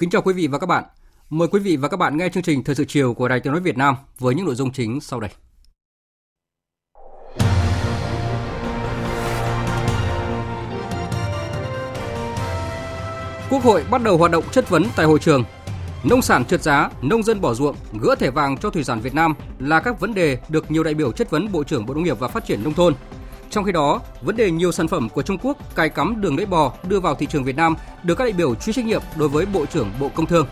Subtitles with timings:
[0.00, 0.84] Kính chào quý vị và các bạn.
[1.30, 3.52] Mời quý vị và các bạn nghe chương trình Thời sự chiều của Đài Tiếng
[3.52, 5.30] nói Việt Nam với những nội dung chính sau đây.
[13.50, 15.44] Quốc hội bắt đầu hoạt động chất vấn tại hội trường.
[16.04, 19.14] Nông sản trượt giá, nông dân bỏ ruộng, gỡ thẻ vàng cho thủy sản Việt
[19.14, 22.04] Nam là các vấn đề được nhiều đại biểu chất vấn Bộ trưởng Bộ Nông
[22.04, 22.94] nghiệp và Phát triển nông thôn.
[23.50, 26.46] Trong khi đó, vấn đề nhiều sản phẩm của Trung Quốc cài cắm đường lưỡi
[26.46, 29.28] bò đưa vào thị trường Việt Nam được các đại biểu truy trách nhiệm đối
[29.28, 30.46] với Bộ trưởng Bộ Công Thương.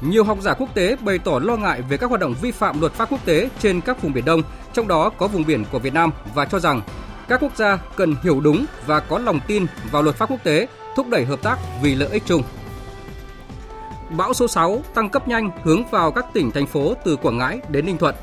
[0.00, 2.80] Nhiều học giả quốc tế bày tỏ lo ngại về các hoạt động vi phạm
[2.80, 5.78] luật pháp quốc tế trên các vùng biển Đông, trong đó có vùng biển của
[5.78, 6.80] Việt Nam và cho rằng
[7.28, 10.66] các quốc gia cần hiểu đúng và có lòng tin vào luật pháp quốc tế,
[10.96, 12.42] thúc đẩy hợp tác vì lợi ích chung.
[14.16, 17.60] Bão số 6 tăng cấp nhanh hướng vào các tỉnh thành phố từ Quảng Ngãi
[17.68, 18.14] đến Ninh Thuận.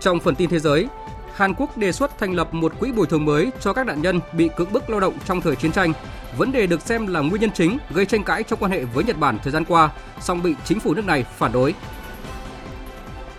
[0.00, 0.86] Trong phần tin thế giới,
[1.36, 4.20] Hàn Quốc đề xuất thành lập một quỹ bồi thường mới cho các nạn nhân
[4.32, 5.92] bị cưỡng bức lao động trong thời chiến tranh.
[6.36, 9.04] Vấn đề được xem là nguyên nhân chính gây tranh cãi trong quan hệ với
[9.04, 11.74] Nhật Bản thời gian qua, song bị chính phủ nước này phản đối.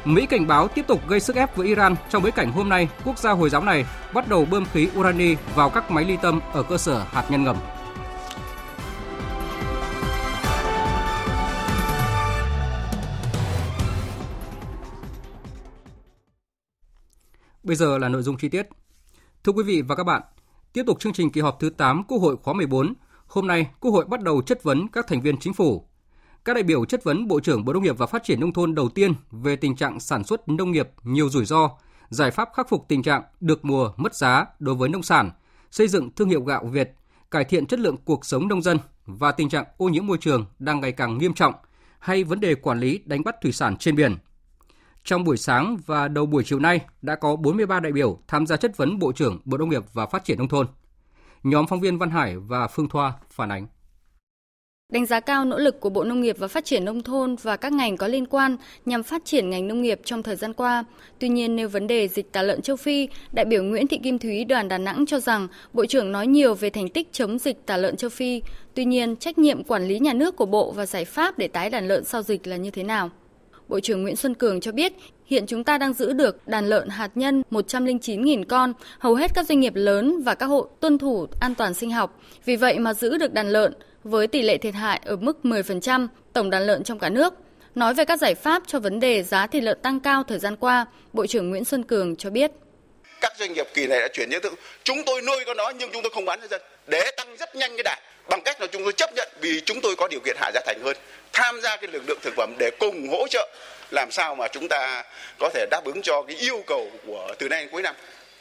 [0.06, 2.88] Mỹ cảnh báo tiếp tục gây sức ép với Iran trong bối cảnh hôm nay
[3.06, 6.40] quốc gia Hồi giáo này bắt đầu bơm khí urani vào các máy ly tâm
[6.54, 7.56] ở cơ sở hạt nhân ngầm.
[17.68, 18.68] Bây giờ là nội dung chi tiết.
[19.44, 20.22] Thưa quý vị và các bạn,
[20.74, 22.94] tiếp tục chương trình kỳ họp thứ 8 Quốc hội khóa 14,
[23.28, 25.88] hôm nay Quốc hội bắt đầu chất vấn các thành viên chính phủ.
[26.46, 28.76] Các đại biểu chất vấn Bộ trưởng Bộ Nông nghiệp và Phát triển Nông thôn
[28.76, 31.70] đầu tiên về tình trạng sản xuất nông nghiệp nhiều rủi ro,
[32.10, 35.32] giải pháp khắc phục tình trạng được mùa mất giá đối với nông sản,
[35.72, 36.96] xây dựng thương hiệu gạo Việt,
[37.32, 40.46] cải thiện chất lượng cuộc sống nông dân và tình trạng ô nhiễm môi trường
[40.60, 41.54] đang ngày càng nghiêm trọng,
[42.00, 44.16] hay vấn đề quản lý đánh bắt thủy sản trên biển–
[45.08, 48.58] trong buổi sáng và đầu buổi chiều nay đã có 43 đại biểu tham gia
[48.58, 50.68] chất vấn Bộ trưởng Bộ Nông nghiệp và Phát triển Nông thôn.
[51.44, 53.68] Nhóm phóng viên Văn Hải và Phương Thoa phản ánh.
[54.94, 57.58] Đánh giá cao nỗ lực của Bộ Nông nghiệp và Phát triển Nông thôn và
[57.58, 60.84] các ngành có liên quan nhằm phát triển ngành nông nghiệp trong thời gian qua.
[61.20, 64.20] Tuy nhiên, nêu vấn đề dịch tả lợn châu Phi, đại biểu Nguyễn Thị Kim
[64.20, 67.66] Thúy đoàn Đà Nẵng cho rằng Bộ trưởng nói nhiều về thành tích chống dịch
[67.66, 68.42] tả lợn châu Phi.
[68.74, 71.70] Tuy nhiên, trách nhiệm quản lý nhà nước của Bộ và giải pháp để tái
[71.70, 73.10] đàn lợn sau dịch là như thế nào?
[73.68, 74.94] Bộ trưởng Nguyễn Xuân Cường cho biết,
[75.26, 79.46] hiện chúng ta đang giữ được đàn lợn hạt nhân 109.000 con, hầu hết các
[79.46, 82.20] doanh nghiệp lớn và các hộ tuân thủ an toàn sinh học.
[82.46, 83.74] Vì vậy mà giữ được đàn lợn
[84.04, 87.34] với tỷ lệ thiệt hại ở mức 10% tổng đàn lợn trong cả nước.
[87.76, 90.56] Nói về các giải pháp cho vấn đề giá thịt lợn tăng cao thời gian
[90.56, 92.52] qua, Bộ trưởng Nguyễn Xuân Cường cho biết.
[93.22, 94.42] Các doanh nghiệp kỳ này đã chuyển những
[94.84, 97.56] chúng tôi nuôi con nó nhưng chúng tôi không bán cho dân để tăng rất
[97.56, 98.00] nhanh cái đàn
[98.30, 100.62] bằng cách là chúng tôi chấp nhận vì chúng tôi có điều kiện hạ giá
[100.66, 100.98] thành hơn.
[101.34, 103.50] Tham gia cái lực lượng thực phẩm để cùng hỗ trợ
[103.92, 105.04] làm sao mà chúng ta
[105.40, 107.96] có thể đáp ứng cho cái yêu cầu của từ nay đến cuối năm.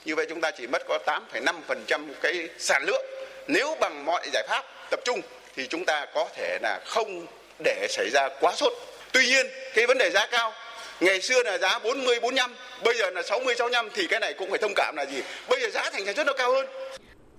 [0.05, 3.07] Như vậy chúng ta chỉ mất có 8,5% cái sản lượng.
[3.49, 5.21] Nếu bằng mọi giải pháp tập trung
[5.57, 7.27] thì chúng ta có thể là không
[7.65, 8.73] để xảy ra quá sốt.
[9.13, 10.53] Tuy nhiên cái vấn đề giá cao
[11.01, 12.55] ngày xưa là giá 40 45
[12.85, 15.23] bây giờ là 60 65 thì cái này cũng phải thông cảm là gì?
[15.49, 16.67] Bây giờ giá thành sản xuất nó cao hơn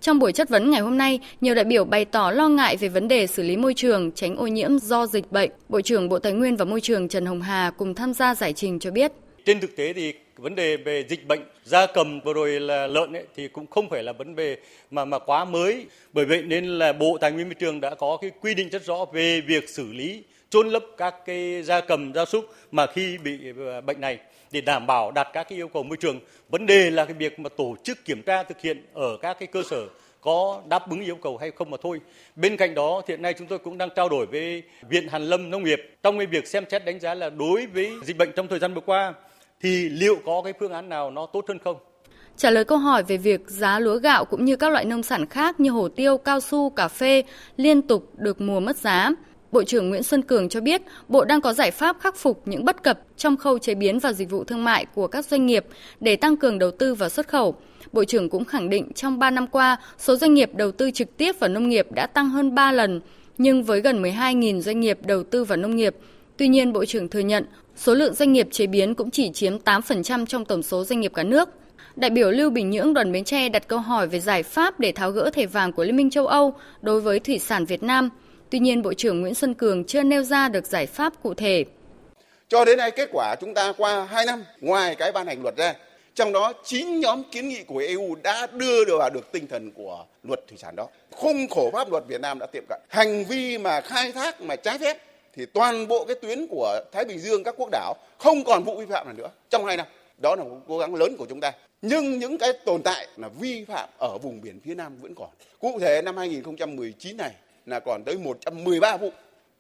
[0.02, 2.88] trong buổi chất vấn ngày hôm nay, nhiều đại biểu bày tỏ lo ngại về
[2.88, 5.52] vấn đề xử lý môi trường, tránh ô nhiễm do dịch bệnh.
[5.70, 8.54] Bộ trưởng Bộ Tài nguyên và Môi trường Trần Hồng Hà cùng tham gia giải
[8.54, 9.12] trình cho biết.
[9.46, 13.14] Trên thực tế thì vấn đề về dịch bệnh gia cầm vừa rồi là lợn
[13.14, 14.58] ấy, thì cũng không phải là vấn đề
[14.92, 15.86] mà mà quá mới.
[16.14, 18.86] Bởi vậy nên là Bộ Tài nguyên Môi trường đã có cái quy định rất
[18.86, 23.18] rõ về việc xử lý chôn lấp các cái gia cầm gia súc mà khi
[23.18, 23.40] bị
[23.72, 24.20] à, bệnh này
[24.52, 26.20] để đảm bảo đạt các cái yêu cầu môi trường.
[26.50, 29.48] Vấn đề là cái việc mà tổ chức kiểm tra thực hiện ở các cái
[29.48, 29.86] cơ sở
[30.22, 32.00] có đáp ứng yêu cầu hay không mà thôi.
[32.36, 35.50] Bên cạnh đó, hiện nay chúng tôi cũng đang trao đổi với Viện Hàn Lâm
[35.50, 38.48] Nông nghiệp trong cái việc xem xét đánh giá là đối với dịch bệnh trong
[38.48, 39.14] thời gian vừa qua
[39.62, 41.78] thì liệu có cái phương án nào nó tốt hơn không?
[42.38, 45.26] Trả lời câu hỏi về việc giá lúa gạo cũng như các loại nông sản
[45.26, 47.24] khác như hổ tiêu, cao su, cà phê
[47.58, 49.10] liên tục được mùa mất giá,
[49.58, 52.66] Bộ trưởng Nguyễn Xuân Cường cho biết, Bộ đang có giải pháp khắc phục những
[52.66, 55.66] bất cập trong khâu chế biến và dịch vụ thương mại của các doanh nghiệp
[56.00, 57.56] để tăng cường đầu tư và xuất khẩu.
[57.94, 61.18] Bộ trưởng cũng khẳng định trong 3 năm qua, số doanh nghiệp đầu tư trực
[61.18, 63.02] tiếp vào nông nghiệp đã tăng hơn 3 lần,
[63.38, 65.96] nhưng với gần 12.000 doanh nghiệp đầu tư vào nông nghiệp.
[66.38, 67.46] Tuy nhiên, Bộ trưởng thừa nhận
[67.76, 71.12] số lượng doanh nghiệp chế biến cũng chỉ chiếm 8% trong tổng số doanh nghiệp
[71.16, 71.50] cả nước.
[71.96, 74.92] Đại biểu Lưu Bình Nhưỡng đoàn Bến Tre đặt câu hỏi về giải pháp để
[74.92, 78.10] tháo gỡ thẻ vàng của Liên minh châu Âu đối với thủy sản Việt Nam.
[78.50, 81.66] Tuy nhiên, Bộ trưởng Nguyễn Xuân Cường chưa nêu ra được giải pháp cụ thể.
[82.48, 85.56] Cho đến nay kết quả chúng ta qua 2 năm ngoài cái ban hành luật
[85.58, 85.74] ra,
[86.16, 89.72] trong đó 9 nhóm kiến nghị của EU đã đưa được vào được tinh thần
[89.72, 90.88] của luật thủy sản đó.
[91.12, 92.80] Khung khổ pháp luật Việt Nam đã tiệm cận.
[92.88, 94.98] Hành vi mà khai thác mà trái phép
[95.36, 98.78] thì toàn bộ cái tuyến của Thái Bình Dương các quốc đảo không còn vụ
[98.78, 99.86] vi phạm nào nữa trong 2 năm.
[100.22, 101.52] Đó là một cố gắng lớn của chúng ta.
[101.82, 105.30] Nhưng những cái tồn tại là vi phạm ở vùng biển phía Nam vẫn còn.
[105.60, 107.32] Cụ thể năm 2019 này
[107.68, 109.12] là còn tới 113 vụ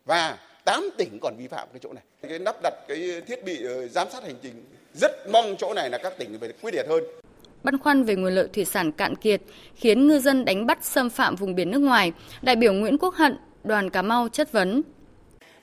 [0.06, 2.04] và 8 tỉnh còn vi phạm cái chỗ này.
[2.21, 5.89] Cái lắp đặt cái thiết bị ờ, giám sát hành trình rất mong chỗ này
[5.89, 7.04] là các tỉnh phải quyết liệt hơn.
[7.63, 9.42] Băn khoăn về nguồn lợi thủy sản cạn kiệt
[9.75, 12.12] khiến ngư dân đánh bắt xâm phạm vùng biển nước ngoài,
[12.42, 14.81] đại biểu Nguyễn Quốc Hận, đoàn Cà Mau chất vấn.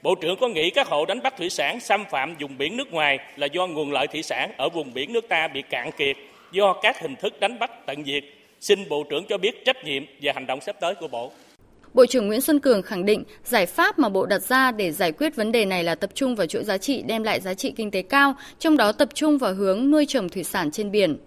[0.02, 2.92] Bộ trưởng có nghĩ các hộ đánh bắt thủy sản xâm phạm vùng biển nước
[2.92, 6.16] ngoài là do nguồn lợi thủy sản ở vùng biển nước ta bị cạn kiệt
[6.52, 8.24] do các hình thức đánh bắt tận diệt?
[8.60, 11.32] Xin Bộ trưởng cho biết trách nhiệm và hành động sắp tới của Bộ.
[11.94, 15.12] Bộ trưởng Nguyễn Xuân Cường khẳng định giải pháp mà Bộ đặt ra để giải
[15.12, 17.72] quyết vấn đề này là tập trung vào chuỗi giá trị đem lại giá trị
[17.76, 21.18] kinh tế cao, trong đó tập trung vào hướng nuôi trồng thủy sản trên biển.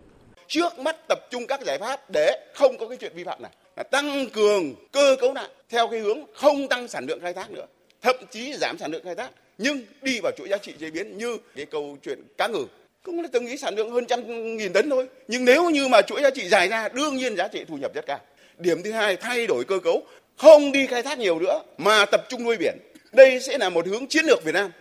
[0.48, 3.52] Trước mắt tập trung các giải pháp để không có cái chuyện vi phạm này
[3.78, 7.52] là tăng cường cơ cấu lại theo cái hướng không tăng sản lượng khai thác
[7.52, 7.66] nữa,
[8.02, 11.18] thậm chí giảm sản lượng khai thác nhưng đi vào chuỗi giá trị chế biến
[11.18, 12.66] như cái câu chuyện cá ngừ
[13.04, 16.02] cũng là từng nghĩ sản lượng hơn trăm nghìn tấn thôi nhưng nếu như mà
[16.02, 18.20] chuỗi giá trị dài ra đương nhiên giá trị thu nhập rất cao
[18.58, 20.04] điểm thứ hai thay đổi cơ cấu
[20.38, 22.78] không đi khai thác nhiều nữa mà tập trung nuôi biển.
[23.12, 24.72] Đây sẽ là một hướng chiến lược Việt Nam.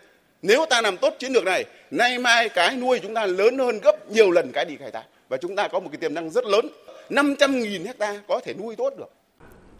[0.43, 3.81] Nếu ta làm tốt chiến lược này nay mai cái nuôi chúng ta lớn hơn
[3.82, 5.05] gấp nhiều lần cái đi khai thác.
[5.29, 6.69] Và chúng ta có một cái tiềm năng rất lớn.
[7.11, 9.11] 500.000 hecta có thể nuôi tốt được.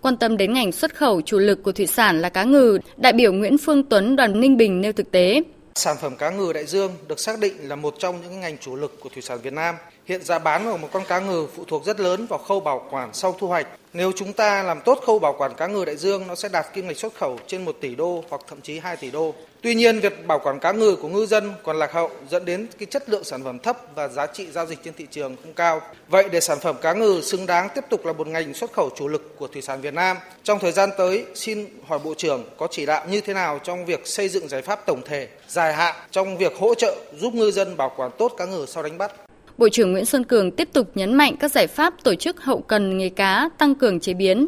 [0.01, 3.13] Quan tâm đến ngành xuất khẩu chủ lực của thủy sản là cá ngừ, đại
[3.13, 5.43] biểu Nguyễn Phương Tuấn đoàn Ninh Bình nêu thực tế.
[5.75, 8.77] Sản phẩm cá ngừ đại dương được xác định là một trong những ngành chủ
[8.77, 9.75] lực của thủy sản Việt Nam.
[10.07, 12.87] Hiện giá bán của một con cá ngừ phụ thuộc rất lớn vào khâu bảo
[12.91, 13.67] quản sau thu hoạch.
[13.93, 16.67] Nếu chúng ta làm tốt khâu bảo quản cá ngừ đại dương, nó sẽ đạt
[16.75, 19.35] kim ngạch xuất khẩu trên 1 tỷ đô hoặc thậm chí 2 tỷ đô.
[19.63, 22.67] Tuy nhiên, việc bảo quản cá ngừ của ngư dân còn lạc hậu dẫn đến
[22.79, 25.53] cái chất lượng sản phẩm thấp và giá trị giao dịch trên thị trường không
[25.53, 25.81] cao.
[26.09, 28.91] Vậy để sản phẩm cá ngừ xứng đáng tiếp tục là một ngành xuất khẩu
[28.97, 32.45] chủ lực của thủy sản Việt Nam, trong thời gian tới xin hỏi Bộ trưởng
[32.57, 35.75] có chỉ đạo như thế nào trong việc xây dựng giải pháp tổng thể, dài
[35.75, 38.99] hạn trong việc hỗ trợ giúp ngư dân bảo quản tốt cá ngừ sau đánh
[38.99, 39.13] bắt.
[39.59, 42.61] Bộ trưởng Nguyễn Xuân Cường tiếp tục nhấn mạnh các giải pháp tổ chức hậu
[42.61, 44.47] cần nghề cá, tăng cường chế biến.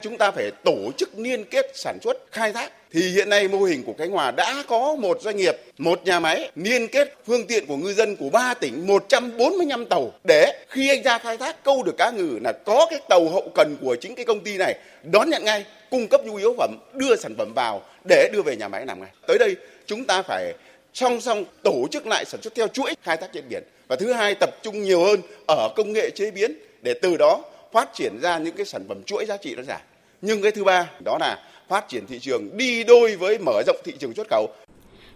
[0.00, 2.72] Chúng ta phải tổ chức liên kết sản xuất, khai thác.
[2.92, 6.20] Thì hiện nay mô hình của Khánh Hòa đã có một doanh nghiệp, một nhà
[6.20, 10.88] máy liên kết phương tiện của ngư dân của ba tỉnh 145 tàu để khi
[10.88, 13.96] anh ra khai thác câu được cá ngừ là có cái tàu hậu cần của
[14.00, 17.34] chính cái công ty này đón nhận ngay, cung cấp nhu yếu phẩm, đưa sản
[17.38, 19.10] phẩm vào để đưa về nhà máy làm ngay.
[19.26, 19.56] Tới đây
[19.86, 20.54] chúng ta phải
[20.94, 24.12] song song tổ chức lại sản xuất theo chuỗi khai thác trên biển và thứ
[24.12, 26.52] hai tập trung nhiều hơn ở công nghệ chế biến
[26.82, 27.42] để từ đó
[27.72, 29.80] phát triển ra những cái sản phẩm chuỗi giá trị nó giảm
[30.22, 31.38] nhưng cái thứ ba đó là
[31.68, 34.48] phát triển thị trường đi đôi với mở rộng thị trường xuất khẩu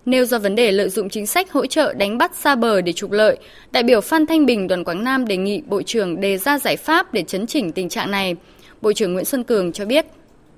[0.06, 2.92] Nêu ra vấn đề lợi dụng chính sách hỗ trợ đánh bắt xa bờ để
[2.92, 3.36] trục lợi,
[3.70, 6.76] đại biểu Phan Thanh Bình đoàn Quảng Nam đề nghị Bộ trưởng đề ra giải
[6.76, 8.36] pháp để chấn chỉnh tình trạng này.
[8.80, 10.06] Bộ trưởng Nguyễn Xuân Cường cho biết.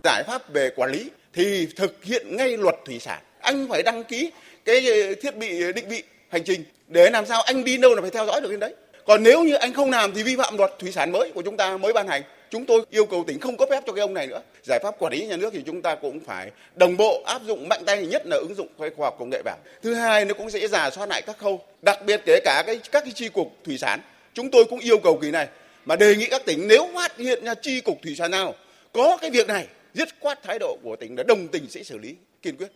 [0.04, 3.22] Giải pháp về quản lý thì thực hiện ngay luật thủy sản.
[3.40, 4.30] Anh phải đăng ký
[4.64, 4.84] cái
[5.22, 8.26] thiết bị định vị hành trình, để làm sao anh đi đâu là phải theo
[8.26, 8.74] dõi được đến đấy.
[9.06, 11.56] Còn nếu như anh không làm thì vi phạm luật thủy sản mới của chúng
[11.56, 12.22] ta mới ban hành.
[12.50, 14.42] Chúng tôi yêu cầu tỉnh không cấp phép cho cái ông này nữa.
[14.62, 17.68] Giải pháp quản lý nhà nước thì chúng ta cũng phải đồng bộ, áp dụng
[17.68, 19.56] mạnh tay nhất là ứng dụng khoa học công nghệ vào.
[19.82, 22.80] Thứ hai nó cũng sẽ giả soát lại các khâu, đặc biệt kể cả cái,
[22.92, 24.00] các cái chi cục thủy sản.
[24.34, 25.48] Chúng tôi cũng yêu cầu kỳ này
[25.84, 28.54] mà đề nghị các tỉnh nếu phát hiện ra chi cục thủy sản nào
[28.92, 31.98] có cái việc này, dứt khoát thái độ của tỉnh là đồng tình sẽ xử
[31.98, 32.68] lý kiên quyết.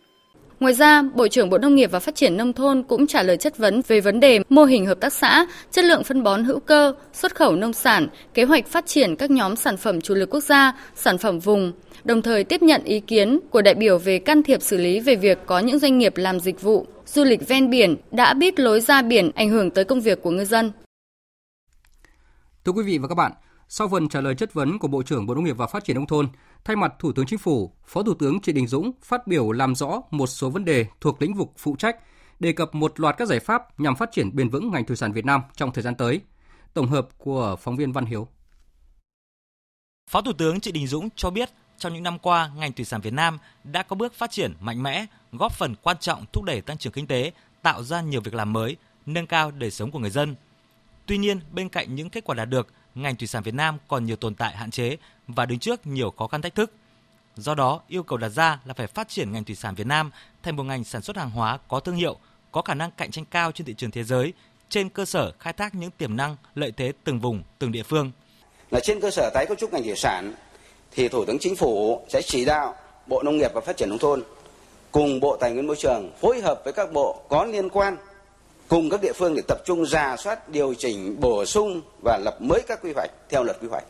[0.59, 3.37] Ngoài ra, Bộ trưởng Bộ Nông nghiệp và Phát triển Nông thôn cũng trả lời
[3.37, 6.59] chất vấn về vấn đề mô hình hợp tác xã, chất lượng phân bón hữu
[6.59, 10.29] cơ, xuất khẩu nông sản, kế hoạch phát triển các nhóm sản phẩm chủ lực
[10.29, 11.71] quốc gia, sản phẩm vùng,
[12.03, 15.15] đồng thời tiếp nhận ý kiến của đại biểu về can thiệp xử lý về
[15.15, 18.81] việc có những doanh nghiệp làm dịch vụ, du lịch ven biển đã biết lối
[18.81, 20.71] ra biển ảnh hưởng tới công việc của ngư dân.
[22.65, 23.31] Thưa quý vị và các bạn,
[23.69, 25.95] sau phần trả lời chất vấn của Bộ trưởng Bộ Nông nghiệp và Phát triển
[25.95, 26.27] Nông thôn,
[26.63, 29.75] thay mặt Thủ tướng Chính phủ, Phó Thủ tướng Trịnh Đình Dũng phát biểu làm
[29.75, 31.97] rõ một số vấn đề thuộc lĩnh vực phụ trách,
[32.39, 35.11] đề cập một loạt các giải pháp nhằm phát triển bền vững ngành thủy sản
[35.11, 36.21] Việt Nam trong thời gian tới.
[36.73, 38.27] Tổng hợp của phóng viên Văn Hiếu.
[40.09, 43.01] Phó Thủ tướng Trịnh Đình Dũng cho biết trong những năm qua, ngành thủy sản
[43.01, 46.61] Việt Nam đã có bước phát triển mạnh mẽ, góp phần quan trọng thúc đẩy
[46.61, 47.31] tăng trưởng kinh tế,
[47.61, 50.35] tạo ra nhiều việc làm mới, nâng cao đời sống của người dân.
[51.05, 54.05] Tuy nhiên, bên cạnh những kết quả đạt được, ngành thủy sản Việt Nam còn
[54.05, 54.97] nhiều tồn tại hạn chế
[55.27, 56.71] và đứng trước nhiều khó khăn thách thức.
[57.35, 60.11] Do đó, yêu cầu đặt ra là phải phát triển ngành thủy sản Việt Nam
[60.43, 62.17] thành một ngành sản xuất hàng hóa có thương hiệu,
[62.51, 64.33] có khả năng cạnh tranh cao trên thị trường thế giới
[64.69, 68.11] trên cơ sở khai thác những tiềm năng, lợi thế từng vùng, từng địa phương.
[68.71, 70.33] Là trên cơ sở tái cấu trúc ngành thủy sản
[70.91, 72.75] thì Thủ tướng Chính phủ sẽ chỉ đạo
[73.07, 74.23] Bộ Nông nghiệp và Phát triển nông thôn
[74.91, 77.97] cùng Bộ Tài nguyên Môi trường phối hợp với các bộ có liên quan
[78.67, 82.41] cùng các địa phương để tập trung ra soát, điều chỉnh, bổ sung và lập
[82.41, 83.83] mới các quy hoạch theo luật quy hoạch.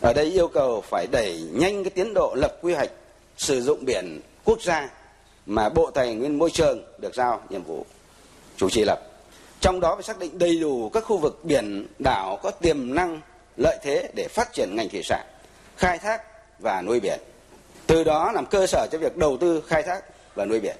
[0.00, 2.90] Ở đây yêu cầu phải đẩy nhanh cái tiến độ lập quy hoạch
[3.36, 4.90] sử dụng biển quốc gia
[5.46, 7.86] mà bộ tài nguyên môi trường được giao nhiệm vụ
[8.56, 9.00] chủ trì lập.
[9.60, 13.20] Trong đó phải xác định đầy đủ các khu vực biển đảo có tiềm năng,
[13.56, 15.26] lợi thế để phát triển ngành thủy sản,
[15.76, 16.22] khai thác
[16.58, 17.20] và nuôi biển.
[17.86, 20.76] Từ đó làm cơ sở cho việc đầu tư khai thác và nuôi biển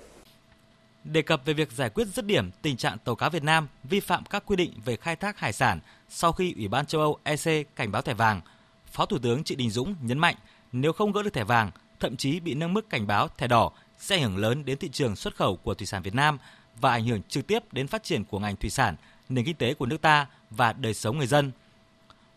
[1.12, 4.00] đề cập về việc giải quyết dứt điểm tình trạng tàu cá Việt Nam vi
[4.00, 7.18] phạm các quy định về khai thác hải sản sau khi Ủy ban châu Âu
[7.24, 8.40] EC cảnh báo thẻ vàng,
[8.86, 10.36] Phó Thủ tướng Trịnh Đình Dũng nhấn mạnh
[10.72, 13.70] nếu không gỡ được thẻ vàng, thậm chí bị nâng mức cảnh báo thẻ đỏ
[13.98, 16.38] sẽ ảnh hưởng lớn đến thị trường xuất khẩu của thủy sản Việt Nam
[16.80, 18.96] và ảnh hưởng trực tiếp đến phát triển của ngành thủy sản,
[19.28, 21.52] nền kinh tế của nước ta và đời sống người dân.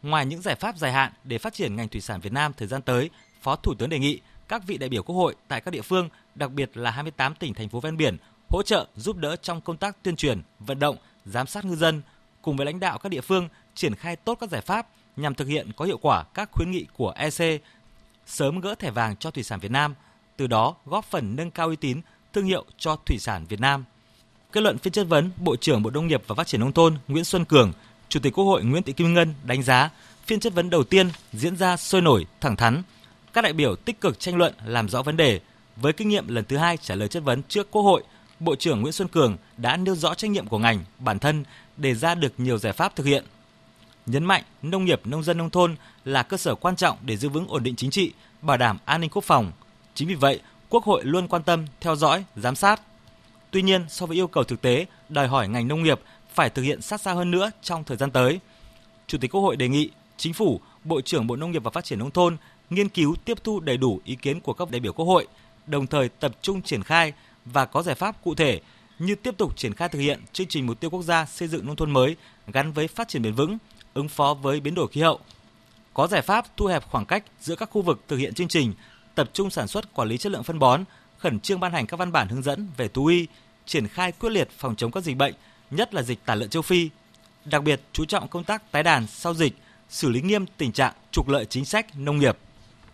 [0.01, 2.67] Ngoài những giải pháp dài hạn để phát triển ngành thủy sản Việt Nam thời
[2.67, 3.09] gian tới,
[3.41, 6.09] Phó Thủ tướng đề nghị các vị đại biểu Quốc hội tại các địa phương,
[6.35, 8.17] đặc biệt là 28 tỉnh thành phố ven biển
[8.51, 12.01] hỗ trợ giúp đỡ trong công tác tuyên truyền, vận động, giám sát ngư dân
[12.41, 15.47] cùng với lãnh đạo các địa phương triển khai tốt các giải pháp nhằm thực
[15.47, 17.61] hiện có hiệu quả các khuyến nghị của EC,
[18.25, 19.95] sớm gỡ thẻ vàng cho thủy sản Việt Nam,
[20.37, 22.01] từ đó góp phần nâng cao uy tín
[22.33, 23.85] thương hiệu cho thủy sản Việt Nam.
[24.51, 26.97] Kết luận phiên chất vấn, Bộ trưởng Bộ Nông nghiệp và Phát triển nông thôn
[27.07, 27.73] Nguyễn Xuân Cường,
[28.09, 29.89] Chủ tịch Quốc hội Nguyễn Thị Kim Ngân đánh giá
[30.25, 32.83] phiên chất vấn đầu tiên diễn ra sôi nổi, thẳng thắn.
[33.33, 35.39] Các đại biểu tích cực tranh luận làm rõ vấn đề.
[35.75, 38.03] Với kinh nghiệm lần thứ hai trả lời chất vấn trước Quốc hội,
[38.41, 41.43] Bộ trưởng Nguyễn Xuân Cường đã nêu rõ trách nhiệm của ngành, bản thân
[41.77, 43.25] đề ra được nhiều giải pháp thực hiện.
[44.05, 47.29] Nhấn mạnh nông nghiệp nông dân nông thôn là cơ sở quan trọng để giữ
[47.29, 49.51] vững ổn định chính trị, bảo đảm an ninh quốc phòng.
[49.93, 52.81] Chính vì vậy, Quốc hội luôn quan tâm, theo dõi, giám sát.
[53.51, 55.99] Tuy nhiên, so với yêu cầu thực tế, đòi hỏi ngành nông nghiệp
[56.33, 58.39] phải thực hiện sát sao hơn nữa trong thời gian tới.
[59.07, 61.85] Chủ tịch Quốc hội đề nghị Chính phủ, Bộ trưởng Bộ Nông nghiệp và Phát
[61.85, 62.37] triển nông thôn
[62.69, 65.27] nghiên cứu tiếp thu đầy đủ ý kiến của các đại biểu Quốc hội,
[65.67, 67.13] đồng thời tập trung triển khai
[67.45, 68.61] và có giải pháp cụ thể
[68.99, 71.65] như tiếp tục triển khai thực hiện chương trình mục tiêu quốc gia xây dựng
[71.65, 72.15] nông thôn mới
[72.47, 73.57] gắn với phát triển bền vững,
[73.93, 75.19] ứng phó với biến đổi khí hậu.
[75.93, 78.73] Có giải pháp thu hẹp khoảng cách giữa các khu vực thực hiện chương trình,
[79.15, 80.83] tập trung sản xuất quản lý chất lượng phân bón,
[81.17, 83.27] khẩn trương ban hành các văn bản hướng dẫn về thú y,
[83.65, 85.33] triển khai quyết liệt phòng chống các dịch bệnh,
[85.71, 86.89] nhất là dịch tả lợn châu Phi.
[87.45, 89.53] Đặc biệt chú trọng công tác tái đàn sau dịch,
[89.89, 92.37] xử lý nghiêm tình trạng trục lợi chính sách nông nghiệp.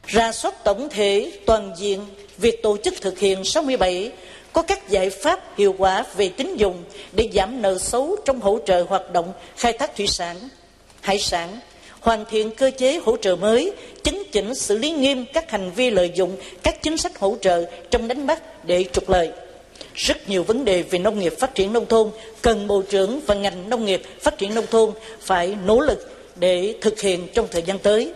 [0.08, 2.00] Ra soát tổng thể toàn diện
[2.38, 4.12] việc tổ chức thực hiện 67
[4.58, 6.84] có các giải pháp hiệu quả về tín dụng
[7.14, 10.38] để giảm nợ xấu trong hỗ trợ hoạt động khai thác thủy sản,
[11.02, 11.60] hải sản,
[12.00, 13.74] hoàn thiện cơ chế hỗ trợ mới,
[14.04, 17.66] chấn chỉnh xử lý nghiêm các hành vi lợi dụng các chính sách hỗ trợ
[17.92, 19.32] trong đánh bắt để trục lợi.
[19.94, 22.12] Rất nhiều vấn đề về nông nghiệp phát triển nông thôn
[22.42, 26.76] cần Bộ trưởng và ngành nông nghiệp phát triển nông thôn phải nỗ lực để
[26.82, 28.14] thực hiện trong thời gian tới.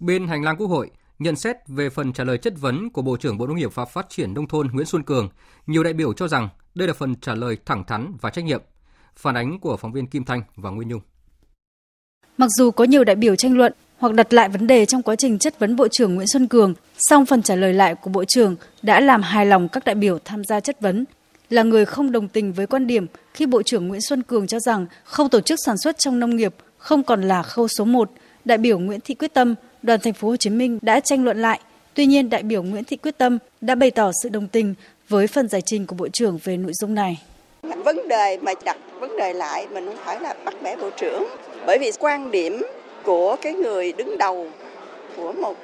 [0.00, 3.16] Bên hành lang Quốc hội, Nhận xét về phần trả lời chất vấn của Bộ
[3.16, 5.28] trưởng Bộ Nông nghiệp và Phát triển Nông thôn Nguyễn Xuân Cường,
[5.66, 8.62] nhiều đại biểu cho rằng đây là phần trả lời thẳng thắn và trách nhiệm.
[9.16, 11.00] Phản ánh của phóng viên Kim Thanh và Nguyên Nhung.
[12.36, 15.16] Mặc dù có nhiều đại biểu tranh luận hoặc đặt lại vấn đề trong quá
[15.16, 18.24] trình chất vấn Bộ trưởng Nguyễn Xuân Cường, song phần trả lời lại của Bộ
[18.24, 21.04] trưởng đã làm hài lòng các đại biểu tham gia chất vấn.
[21.50, 24.60] Là người không đồng tình với quan điểm khi Bộ trưởng Nguyễn Xuân Cường cho
[24.60, 28.10] rằng không tổ chức sản xuất trong nông nghiệp không còn là khâu số 1,
[28.44, 31.42] đại biểu Nguyễn Thị Quyết Tâm đoàn thành phố Hồ Chí Minh đã tranh luận
[31.42, 31.60] lại.
[31.94, 34.74] Tuy nhiên, đại biểu Nguyễn Thị Quyết Tâm đã bày tỏ sự đồng tình
[35.08, 37.22] với phần giải trình của Bộ trưởng về nội dung này.
[37.62, 41.24] Vấn đề mà đặt vấn đề lại mình không phải là bắt bẻ Bộ trưởng.
[41.66, 42.62] Bởi vì quan điểm
[43.02, 44.46] của cái người đứng đầu
[45.16, 45.56] của một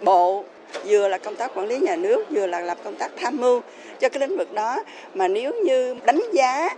[0.00, 0.44] bộ
[0.84, 3.60] vừa là công tác quản lý nhà nước vừa là làm công tác tham mưu
[4.00, 4.82] cho cái lĩnh vực đó
[5.14, 6.68] mà nếu như đánh giá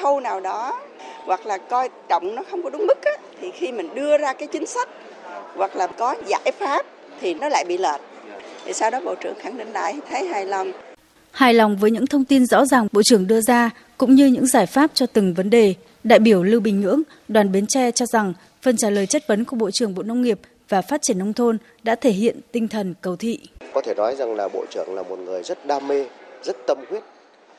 [0.00, 0.80] khâu nào đó
[1.24, 4.32] hoặc là coi trọng nó không có đúng mức á, thì khi mình đưa ra
[4.32, 4.88] cái chính sách
[5.58, 6.86] hoặc là có giải pháp
[7.20, 8.00] thì nó lại bị lệch.
[8.64, 10.72] Thì sau đó Bộ trưởng khẳng định lại thấy hài lòng.
[11.30, 14.46] Hài lòng với những thông tin rõ ràng Bộ trưởng đưa ra cũng như những
[14.46, 15.74] giải pháp cho từng vấn đề,
[16.04, 19.44] đại biểu Lưu Bình Nhưỡng, đoàn Bến Tre cho rằng phần trả lời chất vấn
[19.44, 22.68] của Bộ trưởng Bộ Nông nghiệp và Phát triển Nông thôn đã thể hiện tinh
[22.68, 23.38] thần cầu thị.
[23.72, 26.04] Có thể nói rằng là Bộ trưởng là một người rất đam mê,
[26.44, 27.02] rất tâm huyết,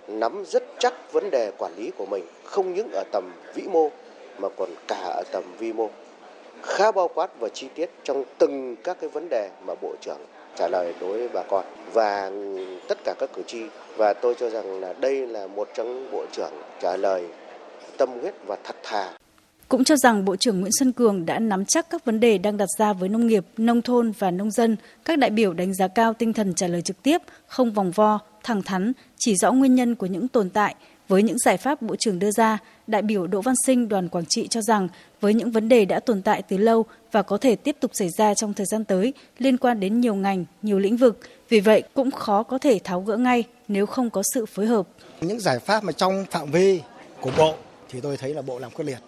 [0.08, 3.90] nắm rất chắc vấn đề quản lý của mình, không những ở tầm vĩ mô
[4.38, 5.90] mà còn cả ở tầm vi mô
[6.64, 10.20] khá bao quát và chi tiết trong từng các cái vấn đề mà Bộ trưởng
[10.56, 12.32] trả lời đối với bà con và
[12.88, 13.62] tất cả các cử tri
[13.98, 16.52] và tôi cho rằng là đây là một trong bộ trưởng
[16.82, 17.24] trả lời
[17.98, 19.14] tâm huyết và thật thà.
[19.68, 22.58] cũng cho rằng Bộ trưởng Nguyễn Xuân Cường đã nắm chắc các vấn đề đang
[22.58, 24.78] đặt ra với nông nghiệp, nông thôn và nông dân.
[25.06, 28.20] Các đại biểu đánh giá cao tinh thần trả lời trực tiếp, không vòng vo,
[28.44, 30.76] thẳng thắn, chỉ rõ nguyên nhân của những tồn tại.
[31.10, 34.26] Với những giải pháp Bộ trưởng đưa ra, đại biểu Đỗ Văn Sinh đoàn Quảng
[34.26, 34.88] Trị cho rằng
[35.22, 38.10] với những vấn đề đã tồn tại từ lâu và có thể tiếp tục xảy
[38.10, 41.84] ra trong thời gian tới liên quan đến nhiều ngành, nhiều lĩnh vực, vì vậy
[41.94, 44.88] cũng khó có thể tháo gỡ ngay nếu không có sự phối hợp.
[45.22, 46.82] Những giải pháp mà trong phạm vi
[47.22, 47.56] của Bộ
[47.90, 49.00] thì tôi thấy là Bộ làm quyết liệt.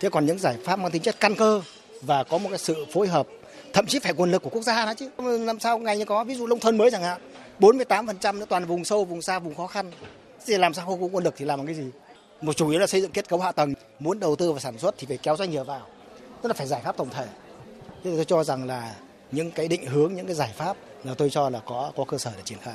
[0.00, 1.62] Thế còn những giải pháp mang tính chất căn cơ
[2.02, 3.26] và có một cái sự phối hợp
[3.72, 5.10] thậm chí phải nguồn lực của quốc gia đó chứ.
[5.38, 7.20] Làm sao ngày như có ví dụ nông thôn mới chẳng hạn,
[7.60, 9.90] 48% nữa toàn vùng sâu, vùng xa, vùng khó khăn.
[10.46, 11.84] Thì làm sao không có nguồn lực thì làm bằng cái gì?
[12.40, 14.78] Một chủ yếu là xây dựng kết cấu hạ tầng, muốn đầu tư và sản
[14.78, 15.86] xuất thì phải kéo doanh nghiệp vào.
[16.42, 17.26] Tức là phải giải pháp tổng thể.
[18.04, 18.94] Thế tôi cho rằng là
[19.32, 22.18] những cái định hướng, những cái giải pháp là tôi cho là có có cơ
[22.18, 22.74] sở để triển khai.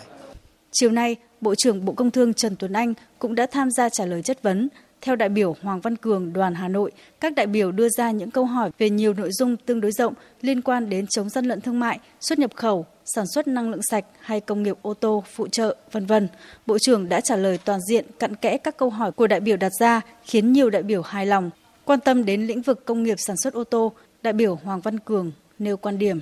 [0.71, 4.05] Chiều nay, Bộ trưởng Bộ Công Thương Trần Tuấn Anh cũng đã tham gia trả
[4.05, 4.69] lời chất vấn.
[5.01, 8.32] Theo đại biểu Hoàng Văn Cường, đoàn Hà Nội, các đại biểu đưa ra những
[8.32, 11.62] câu hỏi về nhiều nội dung tương đối rộng liên quan đến chống gian lận
[11.62, 15.24] thương mại, xuất nhập khẩu, sản xuất năng lượng sạch hay công nghiệp ô tô,
[15.36, 16.27] phụ trợ, vân vân.
[16.66, 19.58] Bộ trưởng đã trả lời toàn diện, cặn kẽ các câu hỏi của đại biểu
[19.58, 21.50] đặt ra, khiến nhiều đại biểu hài lòng.
[21.86, 23.92] Quan tâm đến lĩnh vực công nghiệp sản xuất ô tô,
[24.24, 26.20] đại biểu Hoàng Văn Cường nêu quan điểm.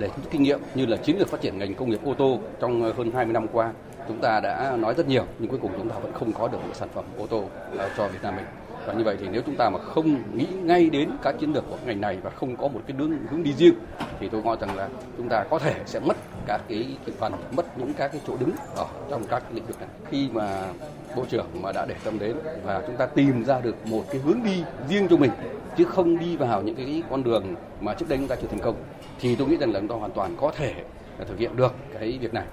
[0.00, 2.38] Để rút kinh nghiệm như là chiến lược phát triển ngành công nghiệp ô tô
[2.60, 3.72] trong hơn 20 năm qua,
[4.08, 6.58] chúng ta đã nói rất nhiều, nhưng cuối cùng chúng ta vẫn không có được
[6.58, 7.44] một sản phẩm ô tô
[7.78, 8.44] à, cho Việt Nam mình.
[8.86, 11.64] Và như vậy thì nếu chúng ta mà không nghĩ ngay đến các chiến lược
[11.70, 13.74] của ngành này và không có một cái hướng hướng đi riêng,
[14.20, 17.32] thì tôi nghĩ rằng là chúng ta có thể sẽ mất các cái thị phần,
[17.56, 19.88] mất những các cái chỗ đứng ở trong các lĩnh vực này.
[20.10, 20.62] Khi mà
[21.16, 24.20] bộ trưởng mà đã để tâm đến và chúng ta tìm ra được một cái
[24.20, 25.30] hướng đi riêng cho mình,
[25.76, 28.60] chứ không đi vào những cái con đường mà trước đây chúng ta chưa thành
[28.60, 28.74] công,
[29.20, 30.74] thì tôi nghĩ rằng là chúng ta hoàn toàn có thể
[31.28, 32.44] thực hiện được cái việc này.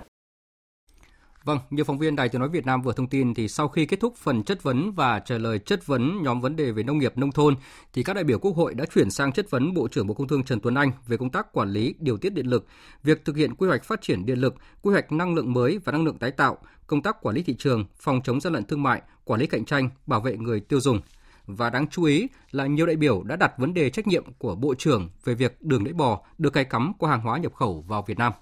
[1.43, 3.86] Vâng, như phóng viên Đài Tiếng nói Việt Nam vừa thông tin thì sau khi
[3.86, 6.98] kết thúc phần chất vấn và trả lời chất vấn nhóm vấn đề về nông
[6.98, 7.55] nghiệp nông thôn
[7.93, 10.27] thì các đại biểu Quốc hội đã chuyển sang chất vấn Bộ trưởng Bộ Công
[10.27, 12.65] Thương Trần Tuấn Anh về công tác quản lý điều tiết điện lực,
[13.03, 15.91] việc thực hiện quy hoạch phát triển điện lực, quy hoạch năng lượng mới và
[15.91, 18.84] năng lượng tái tạo, công tác quản lý thị trường, phòng chống gian lận thương
[18.84, 21.01] mại, quản lý cạnh tranh, bảo vệ người tiêu dùng.
[21.45, 24.56] Và đáng chú ý là nhiều đại biểu đã đặt vấn đề trách nhiệm của
[24.56, 27.86] Bộ trưởng về việc đường lưỡi bò được cài cắm qua hàng hóa nhập khẩu
[27.88, 28.34] vào Việt Nam.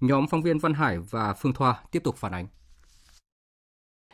[0.00, 2.46] Nhóm phóng viên Văn Hải và Phương Thoa tiếp tục phản ánh.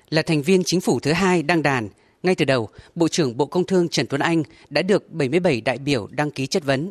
[0.08, 1.88] Là thành viên chính phủ thứ hai đăng đàn,
[2.22, 5.78] ngay từ đầu, Bộ trưởng Bộ Công Thương Trần Tuấn Anh đã được 77 đại
[5.78, 6.90] biểu đăng ký chất vấn.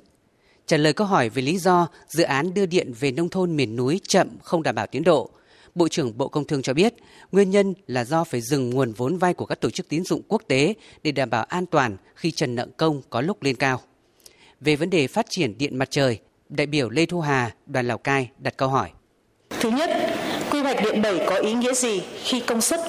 [0.65, 3.75] Trả lời câu hỏi về lý do dự án đưa điện về nông thôn miền
[3.75, 5.31] núi chậm không đảm bảo tiến độ,
[5.75, 6.93] Bộ trưởng Bộ Công Thương cho biết,
[7.31, 10.21] nguyên nhân là do phải dừng nguồn vốn vay của các tổ chức tín dụng
[10.27, 10.73] quốc tế
[11.03, 13.81] để đảm bảo an toàn khi trần nợ công có lúc lên cao.
[14.61, 16.19] Về vấn đề phát triển điện mặt trời,
[16.51, 18.89] đại biểu Lê Thu Hà, đoàn Lào Cai đặt câu hỏi.
[19.59, 19.89] Thứ nhất,
[20.51, 22.79] quy hoạch điện 7 có ý nghĩa gì khi công suất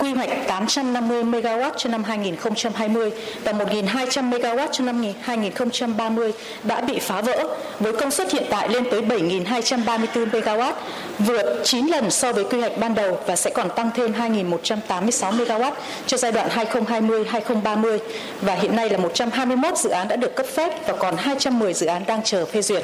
[0.00, 3.10] quy hoạch 850 MW cho năm 2020
[3.44, 6.32] và 1.200 MW cho năm 2030
[6.62, 10.72] đã bị phá vỡ với công suất hiện tại lên tới 7.234 MW,
[11.18, 15.32] vượt 9 lần so với quy hoạch ban đầu và sẽ còn tăng thêm 2.186
[15.32, 15.72] MW
[16.06, 17.98] cho giai đoạn 2020-2030
[18.40, 21.86] và hiện nay là 121 dự án đã được cấp phép và còn 210 dự
[21.86, 22.82] án đang chờ phê duyệt.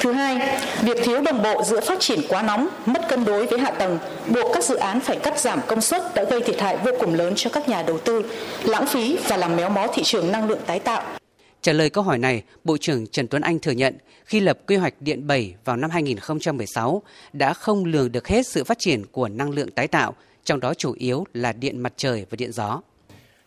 [0.00, 3.58] Thứ hai, việc thiếu đồng bộ giữa phát triển quá nóng, mất cân đối với
[3.58, 6.76] hạ tầng, buộc các dự án phải cắt giảm công suất đã gây thiệt hại
[6.84, 8.24] vô cùng lớn cho các nhà đầu tư,
[8.64, 11.16] lãng phí và làm méo mó thị trường năng lượng tái tạo.
[11.62, 14.76] Trả lời câu hỏi này, Bộ trưởng Trần Tuấn Anh thừa nhận khi lập quy
[14.76, 17.02] hoạch điện 7 vào năm 2016
[17.32, 20.74] đã không lường được hết sự phát triển của năng lượng tái tạo, trong đó
[20.74, 22.80] chủ yếu là điện mặt trời và điện gió.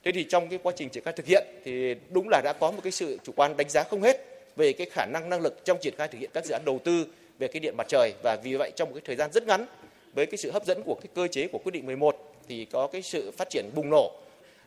[0.04, 2.72] Thế thì trong cái quá trình triển khai thực hiện thì đúng là đã có
[2.72, 5.66] một cái sự chủ quan đánh giá không hết về cái khả năng năng lực
[5.66, 7.06] trong triển khai thực hiện các dự án đầu tư
[7.40, 9.66] về cái điện mặt trời và vì vậy trong một cái thời gian rất ngắn
[10.14, 12.88] với cái sự hấp dẫn của cái cơ chế của quyết định 11 thì có
[12.88, 14.12] cái sự phát triển bùng nổ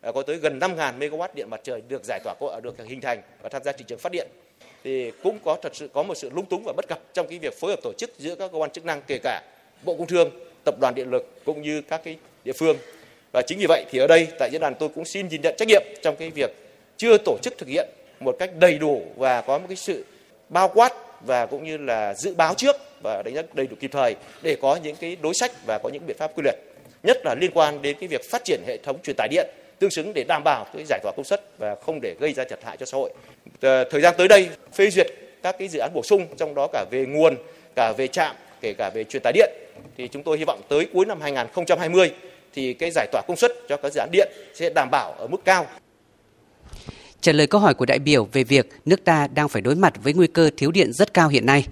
[0.01, 3.01] à, có tới gần 5.000 MW điện mặt trời được giải tỏa à, được hình
[3.01, 4.27] thành và tham gia thị trường phát điện
[4.83, 7.39] thì cũng có thật sự có một sự lung túng và bất cập trong cái
[7.39, 9.41] việc phối hợp tổ chức giữa các cơ quan chức năng kể cả
[9.83, 10.29] Bộ Công Thương,
[10.63, 12.77] Tập đoàn Điện lực cũng như các cái địa phương.
[13.33, 15.55] Và chính vì vậy thì ở đây tại diễn đàn tôi cũng xin nhìn nhận
[15.57, 16.51] trách nhiệm trong cái việc
[16.97, 20.05] chưa tổ chức thực hiện một cách đầy đủ và có một cái sự
[20.49, 23.91] bao quát và cũng như là dự báo trước và đánh giá đầy đủ kịp
[23.93, 26.55] thời để có những cái đối sách và có những biện pháp quy luật
[27.03, 29.47] nhất là liên quan đến cái việc phát triển hệ thống truyền tải điện
[29.79, 32.43] tương xứng để đảm bảo cái giải tỏa công suất và không để gây ra
[32.43, 33.13] thiệt hại cho xã hội.
[33.61, 35.07] Ờ, thời gian tới đây phê duyệt
[35.43, 37.35] các cái dự án bổ sung trong đó cả về nguồn,
[37.75, 39.49] cả về trạm, kể cả về truyền tải điện
[39.97, 42.11] thì chúng tôi hy vọng tới cuối năm 2020
[42.53, 45.27] thì cái giải tỏa công suất cho các dự án điện sẽ đảm bảo ở
[45.27, 45.65] mức cao.
[47.21, 49.93] Trả lời câu hỏi của đại biểu về việc nước ta đang phải đối mặt
[50.03, 51.65] với nguy cơ thiếu điện rất cao hiện nay,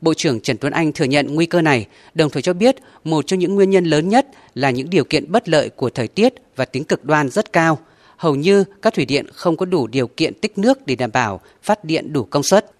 [0.00, 3.26] Bộ trưởng Trần Tuấn Anh thừa nhận nguy cơ này, đồng thời cho biết một
[3.26, 6.34] trong những nguyên nhân lớn nhất là những điều kiện bất lợi của thời tiết
[6.56, 7.78] và tính cực đoan rất cao.
[8.16, 11.40] hầu như các thủy điện không có đủ điều kiện tích nước để đảm bảo
[11.62, 12.70] phát điện đủ công suất.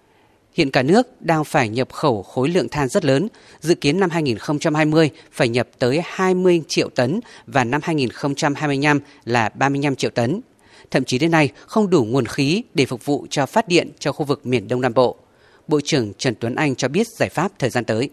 [0.53, 3.27] Hiện cả nước đang phải nhập khẩu khối lượng than rất lớn,
[3.59, 9.95] dự kiến năm 2020 phải nhập tới 20 triệu tấn và năm 2025 là 35
[9.95, 10.41] triệu tấn.
[10.91, 14.11] Thậm chí đến nay không đủ nguồn khí để phục vụ cho phát điện cho
[14.11, 15.17] khu vực miền Đông Nam Bộ.
[15.69, 18.09] Bộ trưởng Trần Tuấn Anh cho biết giải pháp thời gian tới.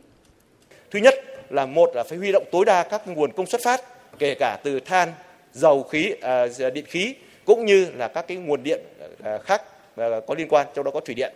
[0.91, 1.15] Thứ nhất
[1.51, 3.81] là một là phải huy động tối đa các nguồn công suất phát,
[4.19, 5.13] kể cả từ than,
[5.53, 7.15] dầu khí, à, điện khí
[7.45, 8.81] cũng như là các cái nguồn điện
[9.23, 9.63] à, khác
[9.97, 11.35] à, có liên quan, trong đó có thủy điện.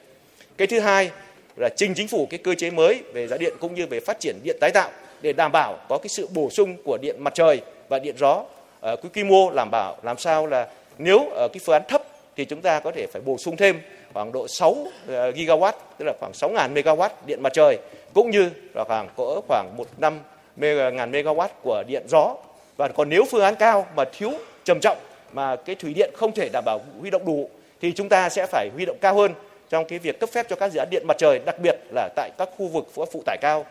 [0.57, 1.11] Cái thứ hai
[1.57, 4.21] là trình chính phủ cái cơ chế mới về giá điện cũng như về phát
[4.21, 4.91] triển điện tái tạo
[5.23, 8.45] để đảm bảo có cái sự bổ sung của điện mặt trời và điện gió
[8.81, 12.03] ở cái quy mô đảm bảo làm sao là nếu ở cái phương án thấp
[12.37, 13.81] thì chúng ta có thể phải bổ sung thêm
[14.13, 14.77] khoảng độ 6
[15.09, 17.79] ờ, gigawatt tức là khoảng 6.000 megawatt điện mặt trời
[18.15, 20.19] cũng như là khoảng cỡ khoảng một năm
[20.61, 22.35] ờ, ngàn megawatt của điện gió
[22.77, 24.31] và còn nếu phương án cao mà thiếu
[24.65, 24.99] trầm trọng
[25.33, 28.47] mà cái thủy điện không thể đảm bảo huy động đủ thì chúng ta sẽ
[28.47, 29.35] phải huy động cao hơn
[29.71, 32.09] trong cái việc cấp phép cho các dự án điện mặt trời, đặc biệt là
[32.17, 33.67] tại các khu vực phụ tải cao.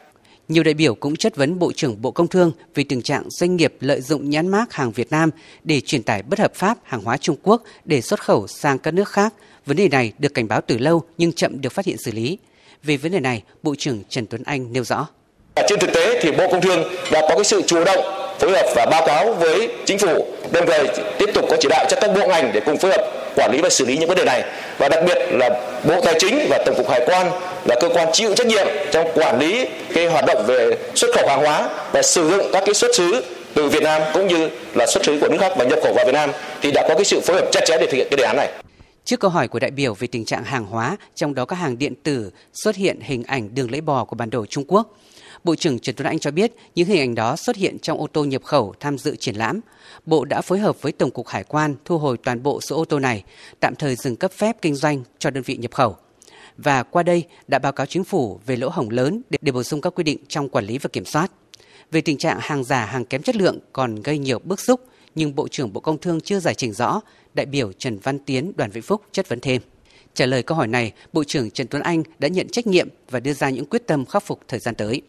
[0.50, 3.56] Nhiều đại biểu cũng chất vấn Bộ trưởng Bộ Công Thương về tình trạng doanh
[3.56, 5.30] nghiệp lợi dụng nhãn mác hàng Việt Nam
[5.64, 8.94] để truyền tải bất hợp pháp hàng hóa Trung Quốc để xuất khẩu sang các
[8.94, 9.34] nước khác.
[9.66, 12.38] Vấn đề này được cảnh báo từ lâu nhưng chậm được phát hiện xử lý.
[12.84, 15.08] Về vấn đề này, Bộ trưởng Trần Tuấn Anh nêu rõ.
[15.68, 18.00] Trên thực tế thì Bộ Công Thương đã có cái sự chủ động
[18.40, 20.88] phối hợp và báo cáo với chính phủ, đồng thời
[21.20, 23.62] tiếp tục có chỉ đạo cho các bộ ngành để cùng phối hợp quản lý
[23.62, 24.44] và xử lý những vấn đề này
[24.78, 25.50] và đặc biệt là
[25.84, 27.32] Bộ Tài chính và Tổng cục Hải quan
[27.66, 31.28] là cơ quan chịu trách nhiệm trong quản lý cái hoạt động về xuất khẩu
[31.28, 34.88] hàng hóa và sử dụng các cái xuất xứ từ Việt Nam cũng như là
[34.88, 36.30] xuất xứ của nước khác và nhập khẩu vào Việt Nam
[36.62, 38.38] thì đã có cái sự phối hợp chặt chẽ để thực hiện cái đề án
[38.38, 38.50] này.
[39.06, 41.78] Trước câu hỏi của đại biểu về tình trạng hàng hóa, trong đó các hàng
[41.78, 44.98] điện tử xuất hiện hình ảnh đường lưỡi bò của bản đồ Trung Quốc,
[45.44, 48.08] Bộ trưởng Trần Tuấn Anh cho biết những hình ảnh đó xuất hiện trong ô
[48.14, 49.60] tô nhập khẩu tham dự triển lãm.
[50.06, 52.86] Bộ đã phối hợp với Tổng cục Hải quan thu hồi toàn bộ số ô
[52.86, 53.24] tô này,
[53.60, 55.96] tạm thời dừng cấp phép kinh doanh cho đơn vị nhập khẩu.
[56.58, 59.64] Và qua đây đã báo cáo chính phủ về lỗ hổng lớn để, để bổ
[59.64, 61.32] sung các quy định trong quản lý và kiểm soát.
[61.92, 64.82] Về tình trạng hàng giả, hàng kém chất lượng còn gây nhiều bức xúc,
[65.16, 67.02] nhưng Bộ trưởng Bộ Công Thương chưa giải trình rõ,
[67.34, 69.62] đại biểu Trần Văn Tiến, Đoàn Vĩnh Phúc chất vấn thêm.
[70.14, 73.20] Trả lời câu hỏi này, Bộ trưởng Trần Tuấn Anh đã nhận trách nhiệm và
[73.20, 75.02] đưa ra những quyết tâm khắc phục thời gian tới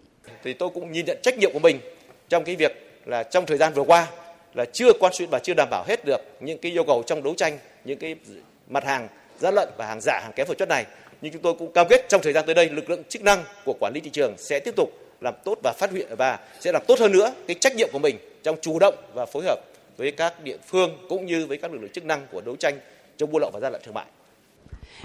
[0.45, 1.81] thì tôi cũng nhìn nhận trách nhiệm của mình
[2.29, 2.73] trong cái việc
[3.07, 4.09] là trong thời gian vừa qua
[4.55, 7.23] là chưa quan xuyên và chưa đảm bảo hết được những cái yêu cầu trong
[7.23, 8.17] đấu tranh, những cái
[8.69, 9.09] mặt hàng
[9.39, 10.87] gian lận và hàng giả, hàng kém phẩm chất này
[11.23, 13.45] nhưng chúng tôi cũng cam kết trong thời gian tới đây, lực lượng chức năng
[13.65, 16.73] của quản lý thị trường sẽ tiếp tục làm tốt và phát huy và sẽ
[16.73, 19.59] làm tốt hơn nữa cái trách nhiệm của mình trong chủ động và phối hợp
[19.97, 22.79] với các địa phương cũng như với các lực lượng chức năng của đấu tranh
[23.17, 24.07] chống buôn lậu và gian lận thương mại.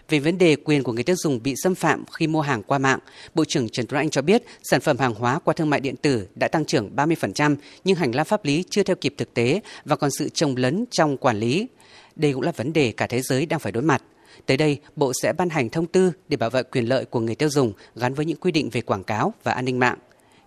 [0.10, 2.78] Về vấn đề quyền của người tiêu dùng bị xâm phạm khi mua hàng qua
[2.78, 3.00] mạng,
[3.36, 5.96] Bộ trưởng Trần Tuấn Anh cho biết sản phẩm hàng hóa qua thương mại điện
[5.96, 9.62] tử đã tăng trưởng 30%, nhưng hành lang pháp lý chưa theo kịp thực tế
[9.86, 11.68] và còn sự trồng lấn trong quản lý.
[12.16, 14.04] Đây cũng là vấn đề cả thế giới đang phải đối mặt.
[14.46, 17.36] Tới đây, Bộ sẽ ban hành thông tư để bảo vệ quyền lợi của người
[17.36, 19.98] tiêu dùng gắn với những quy định về quảng cáo và an ninh mạng.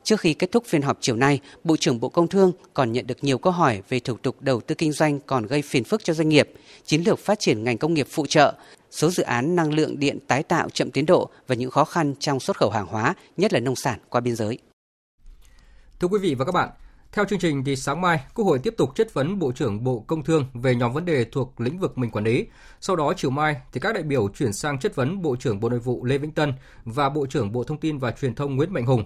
[0.08, 3.06] Trước khi kết thúc phiên họp chiều nay, Bộ trưởng Bộ Công Thương còn nhận
[3.06, 6.04] được nhiều câu hỏi về thủ tục đầu tư kinh doanh còn gây phiền phức
[6.04, 6.52] cho doanh nghiệp,
[6.84, 8.54] chiến lược phát triển ngành công nghiệp phụ trợ,
[8.90, 12.14] số dự án năng lượng điện tái tạo chậm tiến độ và những khó khăn
[12.20, 14.58] trong xuất khẩu hàng hóa, nhất là nông sản qua biên giới.
[16.00, 16.68] Thưa quý vị và các bạn,
[17.12, 20.04] theo chương trình thì sáng mai, Quốc hội tiếp tục chất vấn Bộ trưởng Bộ
[20.06, 22.46] Công Thương về nhóm vấn đề thuộc lĩnh vực mình quản lý.
[22.80, 25.68] Sau đó chiều mai thì các đại biểu chuyển sang chất vấn Bộ trưởng Bộ
[25.68, 26.52] Nội vụ Lê Vĩnh Tân
[26.84, 29.04] và Bộ trưởng Bộ Thông tin và Truyền thông Nguyễn Mạnh Hùng.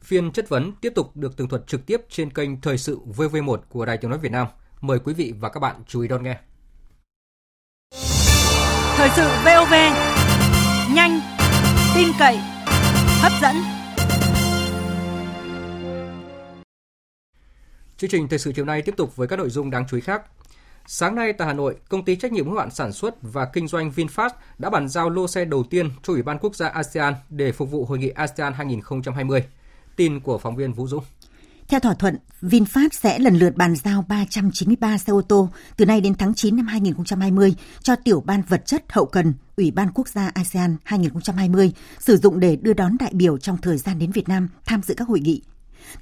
[0.00, 3.56] Phiên chất vấn tiếp tục được tường thuật trực tiếp trên kênh Thời sự VV1
[3.68, 4.46] của Đài Tiếng nói Việt Nam.
[4.80, 6.38] Mời quý vị và các bạn chú ý đón nghe.
[8.96, 9.72] Thời sự VOV
[10.94, 11.20] nhanh,
[11.94, 12.36] tin cậy,
[13.20, 13.56] hấp dẫn.
[17.96, 20.00] Chương trình thời sự chiều nay tiếp tục với các nội dung đáng chú ý
[20.00, 20.22] khác.
[20.86, 23.68] Sáng nay tại Hà Nội, công ty trách nhiệm hữu hạn sản xuất và kinh
[23.68, 27.14] doanh VinFast đã bàn giao lô xe đầu tiên cho Ủy ban quốc gia ASEAN
[27.28, 29.44] để phục vụ hội nghị ASEAN 2020.
[29.96, 31.04] Tin của phóng viên Vũ Dũng.
[31.68, 36.00] Theo thỏa thuận, VinFast sẽ lần lượt bàn giao 393 xe ô tô từ nay
[36.00, 40.08] đến tháng 9 năm 2020 cho Tiểu ban Vật chất Hậu cần Ủy ban Quốc
[40.08, 44.28] gia ASEAN 2020 sử dụng để đưa đón đại biểu trong thời gian đến Việt
[44.28, 45.42] Nam tham dự các hội nghị.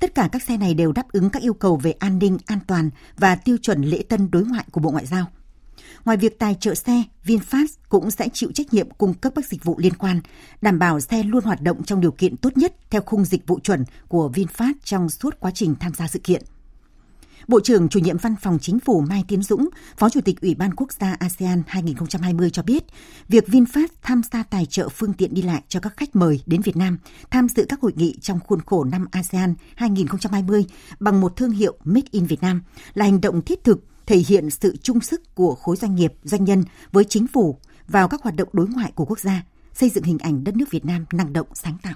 [0.00, 2.58] Tất cả các xe này đều đáp ứng các yêu cầu về an ninh, an
[2.66, 5.26] toàn và tiêu chuẩn lễ tân đối ngoại của Bộ Ngoại giao.
[6.04, 9.64] Ngoài việc tài trợ xe, VinFast cũng sẽ chịu trách nhiệm cung cấp các dịch
[9.64, 10.20] vụ liên quan,
[10.62, 13.58] đảm bảo xe luôn hoạt động trong điều kiện tốt nhất theo khung dịch vụ
[13.60, 16.42] chuẩn của VinFast trong suốt quá trình tham gia sự kiện.
[17.48, 20.54] Bộ trưởng chủ nhiệm Văn phòng Chính phủ Mai Tiến Dũng, Phó Chủ tịch Ủy
[20.54, 22.84] ban Quốc gia ASEAN 2020 cho biết,
[23.28, 26.62] việc VinFast tham gia tài trợ phương tiện đi lại cho các khách mời đến
[26.62, 26.98] Việt Nam
[27.30, 30.64] tham dự các hội nghị trong khuôn khổ năm ASEAN 2020
[31.00, 32.62] bằng một thương hiệu Made in Việt Nam
[32.94, 36.44] là hành động thiết thực thể hiện sự chung sức của khối doanh nghiệp, doanh
[36.44, 39.42] nhân với chính phủ vào các hoạt động đối ngoại của quốc gia,
[39.72, 41.94] xây dựng hình ảnh đất nước Việt Nam năng động, sáng tạo.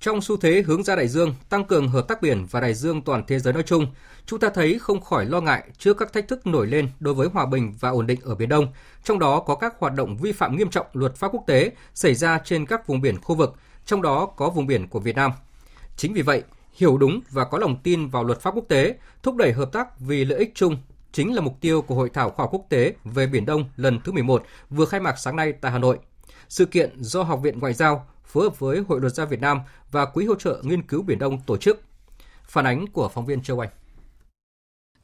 [0.00, 3.02] Trong xu thế hướng ra đại dương, tăng cường hợp tác biển và đại dương
[3.02, 3.86] toàn thế giới nói chung,
[4.26, 7.28] chúng ta thấy không khỏi lo ngại trước các thách thức nổi lên đối với
[7.28, 8.66] hòa bình và ổn định ở Biển Đông,
[9.04, 12.14] trong đó có các hoạt động vi phạm nghiêm trọng luật pháp quốc tế xảy
[12.14, 13.54] ra trên các vùng biển khu vực,
[13.86, 15.30] trong đó có vùng biển của Việt Nam.
[15.96, 16.42] Chính vì vậy,
[16.74, 20.00] hiểu đúng và có lòng tin vào luật pháp quốc tế, thúc đẩy hợp tác
[20.00, 20.76] vì lợi ích chung
[21.12, 24.00] chính là mục tiêu của Hội thảo khoa học quốc tế về Biển Đông lần
[24.04, 25.98] thứ 11 vừa khai mạc sáng nay tại Hà Nội.
[26.48, 29.60] Sự kiện do Học viện Ngoại giao phối hợp với Hội luật gia Việt Nam
[29.90, 31.80] và Quỹ hỗ trợ nghiên cứu Biển Đông tổ chức.
[32.44, 33.70] Phản ánh của phóng viên Châu Anh.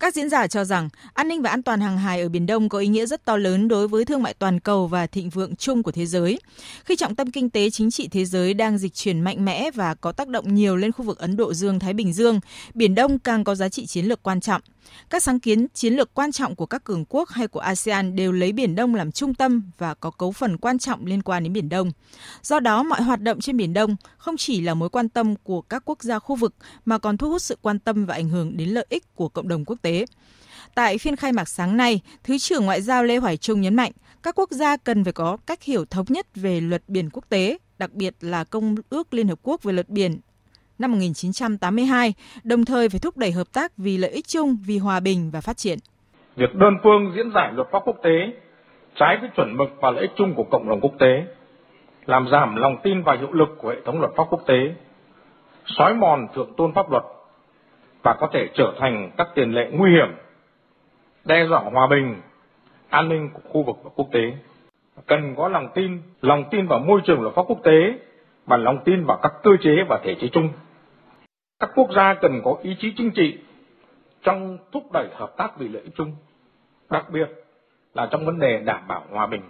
[0.01, 2.69] Các diễn giả cho rằng an ninh và an toàn hàng hải ở Biển Đông
[2.69, 5.57] có ý nghĩa rất to lớn đối với thương mại toàn cầu và thịnh vượng
[5.57, 6.39] chung của thế giới.
[6.85, 9.95] Khi trọng tâm kinh tế chính trị thế giới đang dịch chuyển mạnh mẽ và
[9.95, 12.41] có tác động nhiều lên khu vực Ấn Độ Dương-Thái Bình Dương,
[12.75, 14.63] Biển Đông càng có giá trị chiến lược quan trọng.
[15.11, 18.33] Các sáng kiến chiến lược quan trọng của các cường quốc hay của ASEAN đều
[18.33, 21.53] lấy Biển Đông làm trung tâm và có cấu phần quan trọng liên quan đến
[21.53, 21.93] Biển Đông.
[22.43, 25.61] Do đó, mọi hoạt động trên Biển Đông không chỉ là mối quan tâm của
[25.61, 28.57] các quốc gia khu vực mà còn thu hút sự quan tâm và ảnh hưởng
[28.57, 30.07] đến lợi ích của cộng đồng quốc tế.
[30.75, 33.93] Tại phiên khai mạc sáng nay, Thứ trưởng Ngoại giao Lê Hoài Trung nhấn mạnh
[34.23, 37.59] các quốc gia cần phải có cách hiểu thống nhất về luật biển quốc tế,
[37.79, 40.21] đặc biệt là Công ước Liên Hợp Quốc về luật biển
[40.81, 42.15] năm 1982,
[42.45, 45.41] đồng thời phải thúc đẩy hợp tác vì lợi ích chung, vì hòa bình và
[45.41, 45.79] phát triển.
[46.37, 48.33] Việc đơn phương diễn giải luật pháp quốc tế
[48.97, 51.25] trái với chuẩn mực và lợi ích chung của cộng đồng quốc tế,
[52.07, 54.75] làm giảm lòng tin và hiệu lực của hệ thống luật pháp quốc tế,
[55.67, 57.03] xói mòn thượng tôn pháp luật
[58.03, 60.09] và có thể trở thành các tiền lệ nguy hiểm,
[61.25, 62.21] đe dọa hòa bình,
[62.89, 64.33] an ninh của khu vực và quốc tế.
[65.07, 67.95] Cần có lòng tin, lòng tin vào môi trường luật pháp quốc tế
[68.47, 70.49] và lòng tin vào các cơ chế và thể chế chung
[71.61, 73.39] các quốc gia cần có ý chí chính trị
[74.23, 76.17] trong thúc đẩy hợp tác vì lợi ích chung,
[76.91, 77.27] đặc biệt
[77.95, 79.41] là trong vấn đề đảm bảo hòa bình.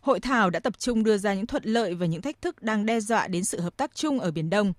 [0.00, 2.86] Hội thảo đã tập trung đưa ra những thuận lợi và những thách thức đang
[2.86, 4.72] đe dọa đến sự hợp tác chung ở Biển Đông.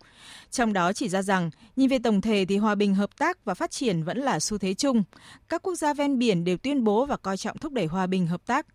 [0.51, 3.53] Trong đó chỉ ra rằng, nhìn về tổng thể thì hòa bình hợp tác và
[3.53, 5.03] phát triển vẫn là xu thế chung.
[5.49, 8.27] Các quốc gia ven biển đều tuyên bố và coi trọng thúc đẩy hòa bình
[8.27, 8.65] hợp tác.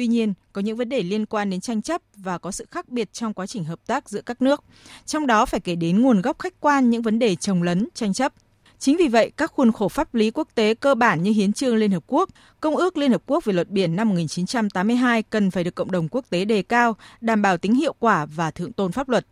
[0.00, 2.88] Tuy nhiên, có những vấn đề liên quan đến tranh chấp và có sự khác
[2.88, 4.64] biệt trong quá trình hợp tác giữa các nước.
[5.06, 8.12] Trong đó phải kể đến nguồn gốc khách quan những vấn đề trồng lấn, tranh
[8.12, 8.32] chấp.
[8.78, 11.76] Chính vì vậy, các khuôn khổ pháp lý quốc tế cơ bản như Hiến trương
[11.76, 12.28] Liên Hợp Quốc,
[12.60, 16.08] Công ước Liên Hợp Quốc về luật biển năm 1982 cần phải được cộng đồng
[16.08, 19.26] quốc tế đề cao, đảm bảo tính hiệu quả và thượng tôn pháp luật.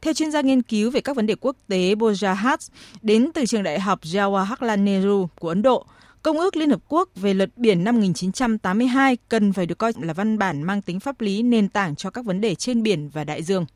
[0.00, 2.70] Theo chuyên gia nghiên cứu về các vấn đề quốc tế Boja Hart,
[3.02, 5.86] đến từ trường đại học Jawaharlal Nehru của Ấn Độ,
[6.22, 10.12] Công ước Liên Hợp Quốc về luật biển năm 1982 cần phải được coi là
[10.12, 13.24] văn bản mang tính pháp lý, nền tảng cho các vấn đề trên biển và
[13.24, 13.66] đại dương.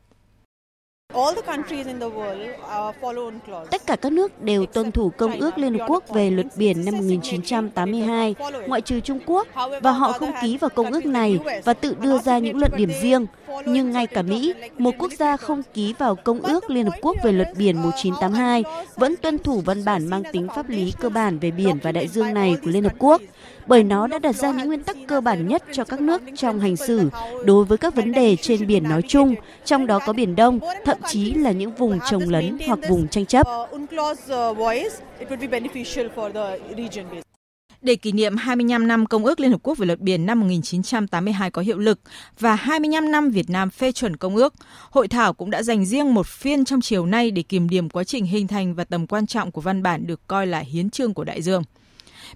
[3.71, 6.85] Tất cả các nước đều tuân thủ Công ước Liên Hợp Quốc về luật biển
[6.85, 8.35] năm 1982,
[8.67, 9.47] ngoại trừ Trung Quốc,
[9.81, 12.91] và họ không ký vào công ước này và tự đưa ra những luận điểm
[13.01, 13.25] riêng.
[13.65, 17.17] Nhưng ngay cả Mỹ, một quốc gia không ký vào Công ước Liên Hợp Quốc
[17.23, 18.63] về luật biển 1982,
[18.95, 22.07] vẫn tuân thủ văn bản mang tính pháp lý cơ bản về biển và đại
[22.07, 23.21] dương này của Liên Hợp Quốc
[23.67, 26.59] bởi nó đã đặt ra những nguyên tắc cơ bản nhất cho các nước trong
[26.59, 27.09] hành xử
[27.45, 30.97] đối với các vấn đề trên biển nói chung, trong đó có Biển Đông, thậm
[31.07, 33.47] chí là những vùng trồng lấn hoặc vùng tranh chấp.
[37.81, 41.51] Để kỷ niệm 25 năm Công ước Liên Hợp Quốc về luật biển năm 1982
[41.51, 41.99] có hiệu lực
[42.39, 44.53] và 25 năm Việt Nam phê chuẩn Công ước,
[44.89, 48.03] Hội thảo cũng đã dành riêng một phiên trong chiều nay để kiểm điểm quá
[48.03, 51.13] trình hình thành và tầm quan trọng của văn bản được coi là hiến trương
[51.13, 51.63] của đại dương.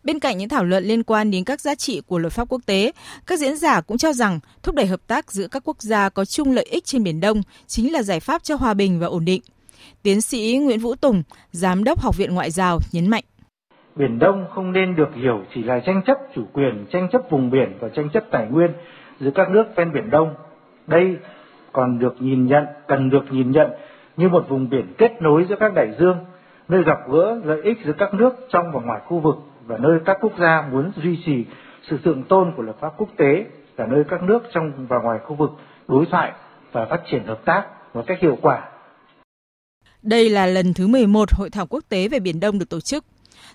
[0.03, 2.61] Bên cạnh những thảo luận liên quan đến các giá trị của luật pháp quốc
[2.65, 2.91] tế,
[3.27, 6.25] các diễn giả cũng cho rằng thúc đẩy hợp tác giữa các quốc gia có
[6.25, 9.25] chung lợi ích trên Biển Đông chính là giải pháp cho hòa bình và ổn
[9.25, 9.41] định.
[10.03, 13.23] Tiến sĩ Nguyễn Vũ Tùng, Giám đốc Học viện Ngoại giao nhấn mạnh.
[13.95, 17.51] Biển Đông không nên được hiểu chỉ là tranh chấp chủ quyền, tranh chấp vùng
[17.51, 18.71] biển và tranh chấp tài nguyên
[19.19, 20.35] giữa các nước ven Biển Đông.
[20.87, 21.17] Đây
[21.71, 23.67] còn được nhìn nhận, cần được nhìn nhận
[24.17, 26.17] như một vùng biển kết nối giữa các đại dương,
[26.67, 29.99] nơi gặp gỡ lợi ích giữa các nước trong và ngoài khu vực và nơi
[30.05, 31.45] các quốc gia muốn duy trì
[31.89, 33.45] sự thượng tôn của luật pháp quốc tế
[33.77, 35.51] là nơi các nước trong và ngoài khu vực
[35.87, 36.31] đối thoại
[36.71, 38.69] và phát triển hợp tác một cách hiệu quả.
[40.01, 43.05] Đây là lần thứ 11 Hội thảo quốc tế về Biển Đông được tổ chức.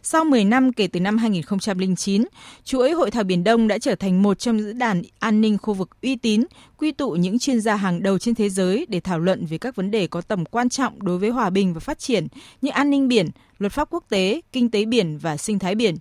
[0.02, 2.24] Sau 10 năm kể từ năm 2009,
[2.64, 5.74] chuỗi Hội thảo Biển Đông đã trở thành một trong những đàn an ninh khu
[5.74, 6.44] vực uy tín,
[6.76, 9.76] quy tụ những chuyên gia hàng đầu trên thế giới để thảo luận về các
[9.76, 12.26] vấn đề có tầm quan trọng đối với hòa bình và phát triển
[12.62, 15.94] như an ninh biển, luật pháp quốc tế, kinh tế biển và sinh thái biển.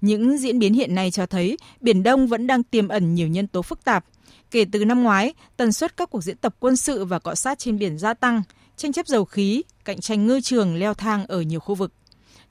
[0.00, 3.46] Những diễn biến hiện nay cho thấy Biển Đông vẫn đang tiềm ẩn nhiều nhân
[3.46, 4.04] tố phức tạp.
[4.50, 7.58] Kể từ năm ngoái, tần suất các cuộc diễn tập quân sự và cọ sát
[7.58, 8.42] trên biển gia tăng,
[8.76, 11.92] tranh chấp dầu khí, cạnh tranh ngư trường leo thang ở nhiều khu vực.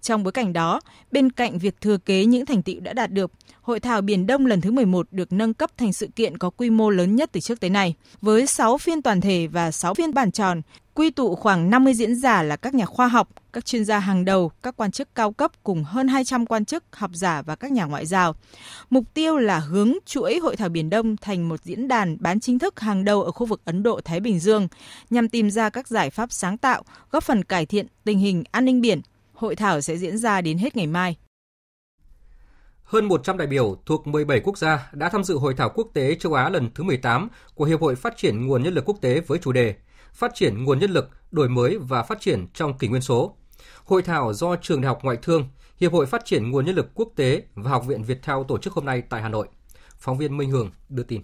[0.05, 0.79] Trong bối cảnh đó,
[1.11, 4.45] bên cạnh việc thừa kế những thành tựu đã đạt được, Hội thảo Biển Đông
[4.45, 7.39] lần thứ 11 được nâng cấp thành sự kiện có quy mô lớn nhất từ
[7.39, 10.61] trước tới nay, với 6 phiên toàn thể và 6 phiên bàn tròn,
[10.93, 14.25] quy tụ khoảng 50 diễn giả là các nhà khoa học, các chuyên gia hàng
[14.25, 17.71] đầu, các quan chức cao cấp cùng hơn 200 quan chức, học giả và các
[17.71, 18.35] nhà ngoại giao.
[18.89, 22.59] Mục tiêu là hướng chuỗi Hội thảo Biển Đông thành một diễn đàn bán chính
[22.59, 24.67] thức hàng đầu ở khu vực Ấn Độ-Thái Bình Dương,
[25.09, 28.65] nhằm tìm ra các giải pháp sáng tạo, góp phần cải thiện tình hình an
[28.65, 29.01] ninh biển.
[29.35, 31.15] Hội thảo sẽ diễn ra đến hết ngày mai.
[32.83, 36.15] Hơn 100 đại biểu thuộc 17 quốc gia đã tham dự Hội thảo quốc tế
[36.15, 39.19] châu Á lần thứ 18 của Hiệp hội Phát triển nguồn nhân lực quốc tế
[39.19, 39.75] với chủ đề
[40.13, 43.35] Phát triển nguồn nhân lực, đổi mới và phát triển trong kỷ nguyên số.
[43.85, 46.91] Hội thảo do Trường Đại học Ngoại thương, Hiệp hội Phát triển nguồn nhân lực
[46.93, 49.47] quốc tế và Học viện Việt Theo tổ chức hôm nay tại Hà Nội.
[49.97, 51.21] Phóng viên Minh Hường đưa tin.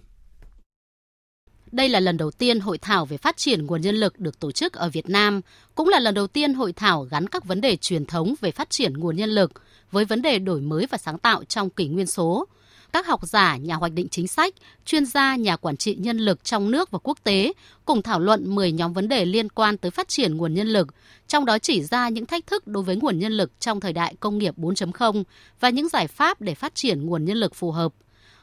[1.72, 4.52] Đây là lần đầu tiên hội thảo về phát triển nguồn nhân lực được tổ
[4.52, 5.42] chức ở Việt Nam,
[5.76, 8.70] cũng là lần đầu tiên hội thảo gắn các vấn đề truyền thống về phát
[8.70, 9.52] triển nguồn nhân lực
[9.92, 12.48] với vấn đề đổi mới và sáng tạo trong kỷ nguyên số.
[12.94, 14.54] Các học giả, nhà hoạch định chính sách,
[14.86, 17.54] chuyên gia, nhà quản trị nhân lực trong nước và quốc tế
[17.86, 20.88] cùng thảo luận 10 nhóm vấn đề liên quan tới phát triển nguồn nhân lực,
[21.28, 24.16] trong đó chỉ ra những thách thức đối với nguồn nhân lực trong thời đại
[24.20, 25.24] công nghiệp 4.0
[25.60, 27.94] và những giải pháp để phát triển nguồn nhân lực phù hợp.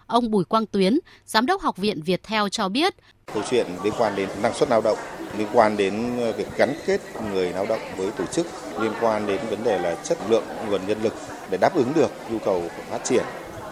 [0.09, 2.95] Ông Bùi Quang Tuyến, Giám đốc Học viện Việt Theo cho biết.
[3.35, 4.99] Câu chuyện liên quan đến năng suất lao động,
[5.39, 7.01] liên quan đến ờ, việc gắn kết
[7.33, 8.47] người lao động với tổ chức,
[8.81, 11.15] liên quan đến vấn đề là chất lượng nguồn nhân lực
[11.51, 13.25] để đáp ứng được nhu cầu phát triển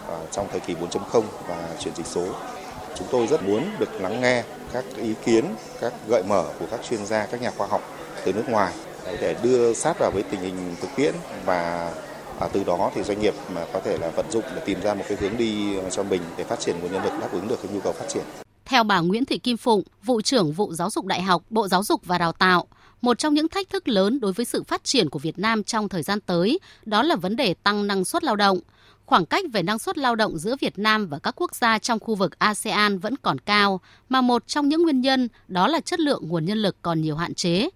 [0.07, 2.27] ờ, trong thời kỳ 4.0 và chuyển dịch số.
[2.99, 5.45] Chúng tôi rất muốn được lắng nghe các ý kiến,
[5.81, 7.83] các gợi mở của các chuyên gia, các nhà khoa học
[8.25, 8.73] từ nước ngoài
[9.21, 11.93] để đưa sát vào với tình hình thực tiễn và
[12.41, 14.95] à, từ đó thì doanh nghiệp mà có thể là vận dụng để tìm ra
[14.95, 17.49] một cái hướng đi ờ, cho mình để phát triển nguồn nhân lực đáp ứng
[17.49, 18.23] được cái nhu cầu phát triển.
[18.65, 21.83] Theo bà Nguyễn Thị Kim Phụng, vụ trưởng vụ giáo dục đại học, Bộ Giáo
[21.83, 22.67] dục và Đào tạo,
[23.01, 25.89] một trong những thách thức lớn đối với sự phát triển của Việt Nam trong
[25.89, 28.59] thời gian tới đó là vấn đề tăng năng suất lao động.
[29.07, 31.99] Khoảng cách về năng suất lao động giữa Việt Nam và các quốc gia trong
[31.99, 36.01] khu vực ASEAN vẫn còn cao, mà một trong những nguyên nhân đó là chất
[36.01, 37.69] lượng nguồn nhân lực còn nhiều hạn chế.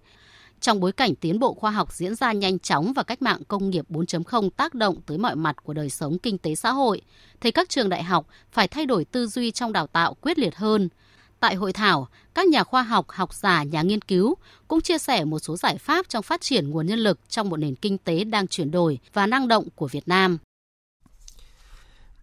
[0.61, 3.69] Trong bối cảnh tiến bộ khoa học diễn ra nhanh chóng và cách mạng công
[3.69, 7.01] nghiệp 4.0 tác động tới mọi mặt của đời sống kinh tế xã hội,
[7.41, 10.55] thì các trường đại học phải thay đổi tư duy trong đào tạo quyết liệt
[10.55, 10.89] hơn.
[11.39, 14.35] Tại hội thảo, các nhà khoa học, học giả, nhà nghiên cứu
[14.67, 17.57] cũng chia sẻ một số giải pháp trong phát triển nguồn nhân lực trong một
[17.57, 20.37] nền kinh tế đang chuyển đổi và năng động của Việt Nam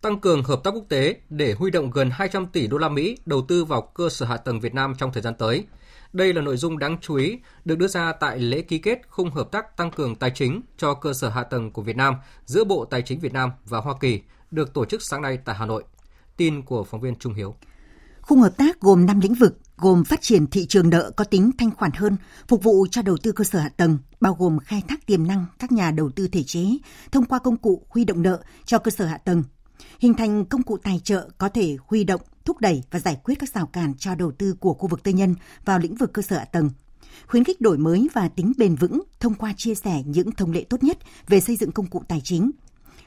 [0.01, 3.17] tăng cường hợp tác quốc tế để huy động gần 200 tỷ đô la Mỹ
[3.27, 5.65] đầu tư vào cơ sở hạ tầng Việt Nam trong thời gian tới.
[6.13, 9.31] Đây là nội dung đáng chú ý được đưa ra tại lễ ký kết khung
[9.31, 12.65] hợp tác tăng cường tài chính cho cơ sở hạ tầng của Việt Nam giữa
[12.65, 15.67] Bộ Tài chính Việt Nam và Hoa Kỳ được tổ chức sáng nay tại Hà
[15.67, 15.85] Nội.
[16.37, 17.55] Tin của phóng viên Trung Hiếu.
[18.21, 21.51] Khung hợp tác gồm 5 lĩnh vực, gồm phát triển thị trường nợ có tính
[21.59, 22.17] thanh khoản hơn,
[22.49, 25.47] phục vụ cho đầu tư cơ sở hạ tầng, bao gồm khai thác tiềm năng
[25.59, 26.65] các nhà đầu tư thể chế
[27.13, 29.43] thông qua công cụ huy động nợ cho cơ sở hạ tầng
[29.99, 33.35] hình thành công cụ tài trợ có thể huy động, thúc đẩy và giải quyết
[33.39, 35.35] các rào cản cho đầu tư của khu vực tư nhân
[35.65, 36.71] vào lĩnh vực cơ sở hạ tầng,
[37.27, 40.65] khuyến khích đổi mới và tính bền vững thông qua chia sẻ những thông lệ
[40.65, 42.51] tốt nhất về xây dựng công cụ tài chính,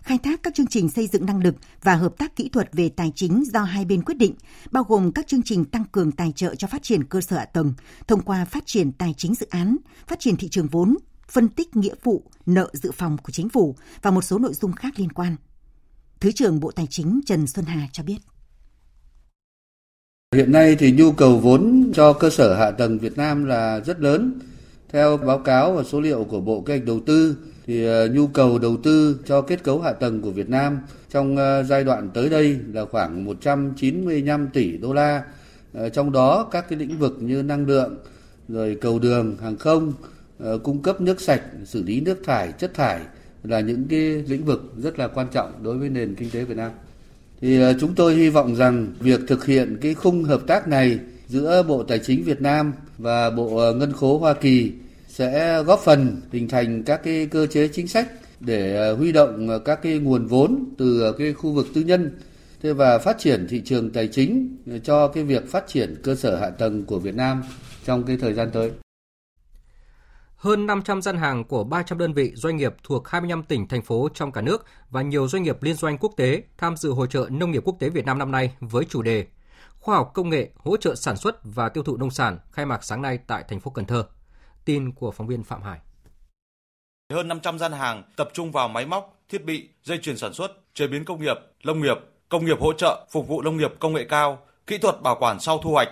[0.02, 2.90] khai thác các chương trình xây dựng năng lực và hợp tác kỹ thuật về
[2.90, 4.36] tài chính do hai bên quyết định,
[4.72, 7.46] bao gồm các chương trình tăng cường tài trợ cho phát triển cơ sở hạ
[7.46, 7.74] tầng
[8.08, 9.78] thông qua phát triển tài chính dự án,
[10.08, 13.76] phát triển thị trường vốn, phân tích nghĩa vụ, nợ dự phòng của chính phủ
[14.02, 15.36] và một số nội dung khác liên quan.
[16.20, 18.18] Thứ trưởng Bộ Tài chính Trần Xuân Hà cho biết.
[20.36, 24.02] Hiện nay thì nhu cầu vốn cho cơ sở hạ tầng Việt Nam là rất
[24.02, 24.40] lớn.
[24.90, 28.28] Theo báo cáo và số liệu của Bộ Kế hoạch Đầu tư thì ờ, nhu
[28.28, 32.10] cầu đầu tư cho kết cấu hạ tầng của Việt Nam trong ờ, giai đoạn
[32.14, 35.24] tới đây là khoảng 195 tỷ đô la.
[35.74, 37.98] Ờ, trong đó các cái lĩnh vực như năng lượng,
[38.48, 39.94] rồi cầu đường, hàng không,
[40.64, 43.00] cung cấp nước sạch, xử lý nước thải, chất thải
[43.44, 46.58] là những cái lĩnh vực rất là quan trọng đối với nền kinh tế Việt
[46.58, 46.72] Nam.
[47.42, 51.64] Thì chúng tôi hy vọng rằng việc thực hiện cái khung hợp tác này giữa
[51.68, 54.72] Bộ Tài chính Việt Nam và Bộ ờ, Ngân khố Hoa Kỳ
[55.08, 58.08] sẽ góp phần hình thành các cái cơ chế chính sách
[58.40, 62.12] để ờ, huy động ờ, các cái nguồn vốn từ cái khu vực tư nhân
[62.64, 66.36] thế và phát triển thị trường tài chính cho cái việc phát triển cơ sở
[66.36, 67.44] hạ tầng của Việt Nam
[67.86, 68.72] trong cái thời gian tới
[70.42, 74.10] hơn 500 gian hàng của 300 đơn vị doanh nghiệp thuộc 25 tỉnh, thành phố
[74.14, 77.28] trong cả nước và nhiều doanh nghiệp liên doanh quốc tế tham dự hội trợ
[77.30, 79.26] nông nghiệp quốc tế Việt Nam năm nay với chủ đề
[79.80, 82.84] Khoa học công nghệ hỗ trợ sản xuất và tiêu thụ nông sản khai mạc
[82.84, 84.06] sáng nay tại thành phố Cần Thơ.
[84.66, 85.80] Tin của phóng viên Phạm Hải.
[87.14, 90.52] Hơn 500 gian hàng tập trung vào máy móc, thiết bị, dây chuyền sản xuất,
[90.74, 91.98] chế biến công nghiệp, lâm nghiệp,
[92.30, 95.40] công nghiệp hỗ trợ, phục vụ nông nghiệp công nghệ cao, kỹ thuật bảo quản
[95.40, 95.90] sau thu hoạch.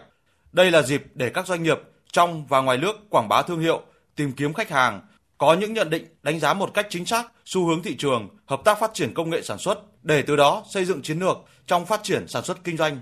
[0.52, 1.80] Đây là dịp để các doanh nghiệp
[2.12, 3.82] trong và ngoài nước quảng bá thương hiệu,
[4.20, 5.02] tìm kiếm khách hàng,
[5.38, 8.62] có những nhận định đánh giá một cách chính xác xu hướng thị trường, hợp
[8.66, 11.86] tác phát triển công nghệ sản xuất để từ đó xây dựng chiến lược trong
[11.86, 13.00] phát triển sản xuất kinh doanh.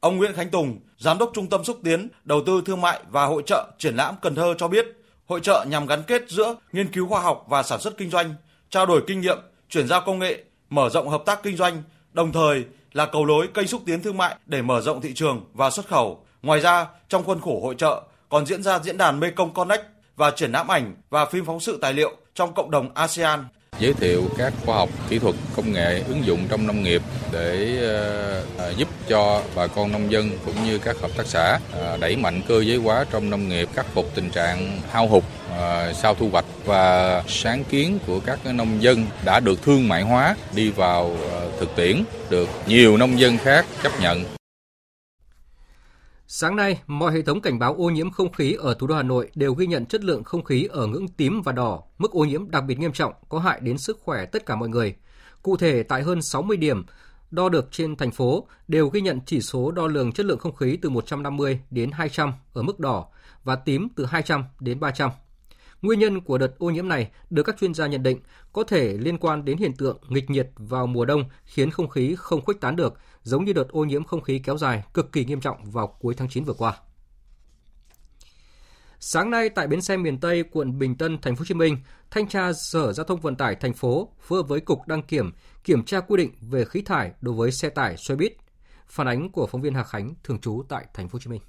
[0.00, 3.24] Ông Nguyễn Khánh Tùng, Giám đốc Trung tâm xúc tiến đầu tư thương mại và
[3.24, 4.86] hội trợ triển lãm Cần Thơ cho biết,
[5.26, 8.34] hội trợ nhằm gắn kết giữa nghiên cứu khoa học và sản xuất kinh doanh,
[8.70, 9.38] trao đổi kinh nghiệm,
[9.68, 11.82] chuyển giao công nghệ, mở rộng hợp tác kinh doanh,
[12.12, 15.44] đồng thời là cầu nối kênh xúc tiến thương mại để mở rộng thị trường
[15.52, 16.24] và xuất khẩu.
[16.42, 19.82] Ngoài ra, trong khuôn khổ hội trợ còn diễn ra diễn đàn Mekong Connect
[20.20, 23.44] và triển lãm ảnh và phim phóng sự tài liệu trong cộng đồng ASEAN.
[23.78, 27.02] Giới thiệu các khoa học kỹ thuật công nghệ ứng dụng trong nông nghiệp
[27.32, 27.78] để
[28.70, 31.58] uh, giúp cho bà con nông dân cũng như các hợp tác xã
[31.94, 35.24] uh, đẩy mạnh cơ giới hóa trong nông nghiệp khắc phục tình trạng hao hụt
[35.24, 40.02] uh, sau thu hoạch và sáng kiến của các nông dân đã được thương mại
[40.02, 44.39] hóa đi vào ờ, thực tiễn được nhiều nông dân khác chấp nhận.
[46.32, 49.02] Sáng nay, mọi hệ thống cảnh báo ô nhiễm không khí ở thủ đô Hà
[49.02, 52.24] Nội đều ghi nhận chất lượng không khí ở ngưỡng tím và đỏ, mức ô
[52.24, 54.94] nhiễm đặc biệt nghiêm trọng, có hại đến sức khỏe tất cả mọi người.
[55.42, 56.84] Cụ thể, tại hơn 60 điểm
[57.30, 60.54] đo được trên thành phố đều ghi nhận chỉ số đo lường chất lượng không
[60.56, 63.06] khí từ 150 đến 200 ở mức đỏ
[63.44, 65.10] và tím từ 200 đến 300.
[65.82, 68.20] Nguyên nhân của đợt ô nhiễm này được các chuyên gia nhận định
[68.52, 72.14] có thể liên quan đến hiện tượng nghịch nhiệt vào mùa đông khiến không khí
[72.18, 75.24] không khuếch tán được, giống như đợt ô nhiễm không khí kéo dài cực kỳ
[75.24, 76.76] nghiêm trọng vào cuối tháng 9 vừa qua.
[79.02, 81.76] Sáng nay tại bến xe miền Tây, quận Bình Tân, thành phố Hồ Chí Minh,
[82.10, 85.32] thanh tra Sở Giao thông Vận tải thành phố phối hợp với cục đăng kiểm
[85.64, 88.32] kiểm tra quy định về khí thải đối với xe tải xe buýt.
[88.88, 91.40] Phản ánh của phóng viên Hà Khánh thường trú tại thành phố Hồ Chí Minh.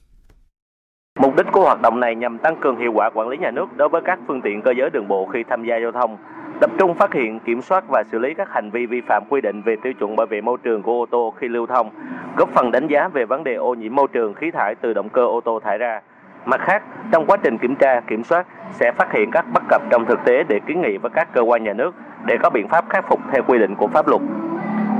[1.20, 3.78] Mục đích của hoạt động này nhằm tăng cường hiệu quả quản lý nhà nước
[3.78, 6.18] đối với các phương tiện cơ giới đường bộ khi tham gia giao thông,
[6.60, 9.42] tập trung phát hiện, kiểm soát và xử lý các hành vi vi phạm quy
[9.42, 11.90] định về tiêu chuẩn bảo vệ môi trường của ô tô khi lưu thông,
[12.38, 15.10] góp phần đánh giá về vấn đề ô nhiễm môi trường khí thải từ động
[15.10, 16.02] cơ ô tô thải ra.
[16.46, 19.82] Mặt khác, trong quá trình kiểm tra, kiểm soát sẽ phát hiện các bất cập
[19.90, 21.96] trong thực tế để kiến nghị với các cơ quan nhà nước
[22.26, 24.22] để có biện pháp khắc phục theo quy định của pháp luật.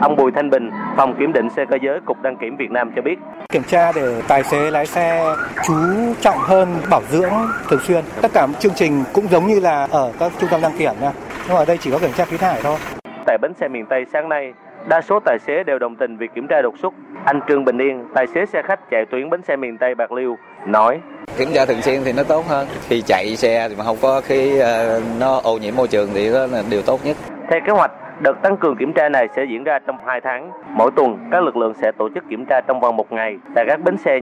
[0.02, 2.92] Ông Bùi Thanh Bình, phòng kiểm định xe cơ giới Cục Đăng kiểm Việt Nam
[2.96, 3.20] cho biết.
[3.50, 5.36] Kiểm tra để tài xế lái xe
[5.68, 5.74] chú
[6.22, 7.34] trọng hơn bảo dưỡng
[7.70, 8.04] thường xuyên.
[8.22, 11.12] Tất cả chương trình cũng giống như là ở các trung tâm đăng kiểm nha.
[11.48, 12.78] Nhưng ở đây chỉ có kiểm tra khí thải thôi.
[13.26, 14.54] Tại bến xe miền Tây sáng nay,
[14.88, 16.94] đa số tài xế đều đồng tình việc kiểm tra đột xuất.
[17.26, 20.12] Anh Trương Bình Yên, tài xế xe khách chạy tuyến bến xe miền Tây Bạc
[20.12, 21.00] Liêu, nói
[21.38, 24.22] kiểm tra thường xuyên thì nó tốt hơn khi chạy xe thì mà không có
[24.22, 27.18] khi ờ, nó ô nhiễm môi trường thì đó là điều tốt nhất
[27.50, 27.92] theo kế hoạch
[28.24, 30.52] Đợt tăng cường kiểm tra này sẽ diễn ra trong 2 tháng.
[30.78, 33.66] Mỗi tuần, các lực lượng sẽ tổ chức kiểm tra trong vòng một ngày tại
[33.68, 34.20] các bến xe.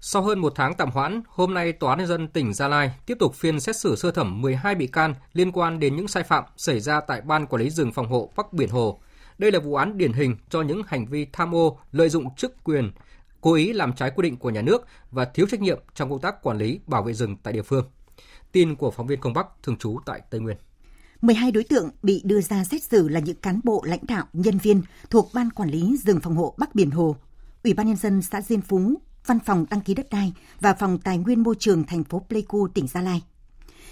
[0.00, 2.90] Sau hơn một tháng tạm hoãn, hôm nay Tòa án Nhân dân tỉnh Gia Lai
[3.06, 6.22] tiếp tục phiên xét xử sơ thẩm 12 bị can liên quan đến những sai
[6.22, 9.00] phạm xảy ra tại Ban Quản lý rừng phòng hộ Bắc Biển Hồ.
[9.38, 12.64] Đây là vụ án điển hình cho những hành vi tham ô, lợi dụng chức
[12.64, 12.92] quyền,
[13.40, 16.20] cố ý làm trái quy định của nhà nước và thiếu trách nhiệm trong công
[16.20, 17.84] tác quản lý bảo vệ rừng tại địa phương.
[18.52, 20.56] Tin của phóng viên Công Bắc thường trú tại Tây Nguyên.
[21.20, 24.58] 12 đối tượng bị đưa ra xét xử là những cán bộ lãnh đạo, nhân
[24.58, 27.16] viên thuộc Ban Quản lý rừng phòng hộ Bắc Biển Hồ,
[27.64, 28.94] Ủy ban Nhân dân xã Diên Phú,
[29.26, 32.68] Văn phòng đăng ký đất đai và Phòng Tài nguyên Môi trường thành phố Pleiku,
[32.68, 33.22] tỉnh Gia Lai.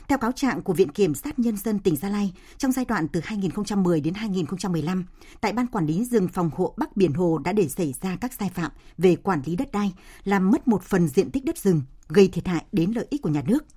[0.08, 3.08] Theo cáo trạng của Viện Kiểm sát Nhân dân tỉnh Gia Lai, trong giai đoạn
[3.08, 5.04] từ 2010 đến 2015,
[5.40, 8.32] tại Ban Quản lý rừng phòng hộ Bắc Biển Hồ đã để xảy ra các
[8.32, 9.92] sai phạm về quản lý đất đai,
[10.24, 13.30] làm mất một phần diện tích đất rừng, gây thiệt hại đến lợi ích của
[13.30, 13.64] nhà nước–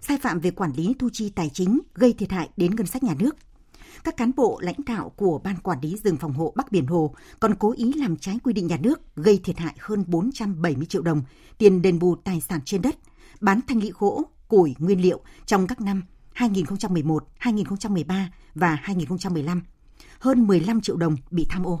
[0.00, 3.02] sai phạm về quản lý thu chi tài chính gây thiệt hại đến ngân sách
[3.02, 3.36] nhà nước.
[4.04, 7.14] Các cán bộ lãnh đạo của Ban Quản lý rừng phòng hộ Bắc Biển Hồ
[7.40, 11.02] còn cố ý làm trái quy định nhà nước gây thiệt hại hơn 470 triệu
[11.02, 11.22] đồng
[11.58, 12.96] tiền đền bù tài sản trên đất,
[13.40, 19.62] bán thanh lý gỗ, củi, nguyên liệu trong các năm 2011, 2013 và 2015.
[20.18, 21.80] Hơn 15 triệu đồng bị tham ô.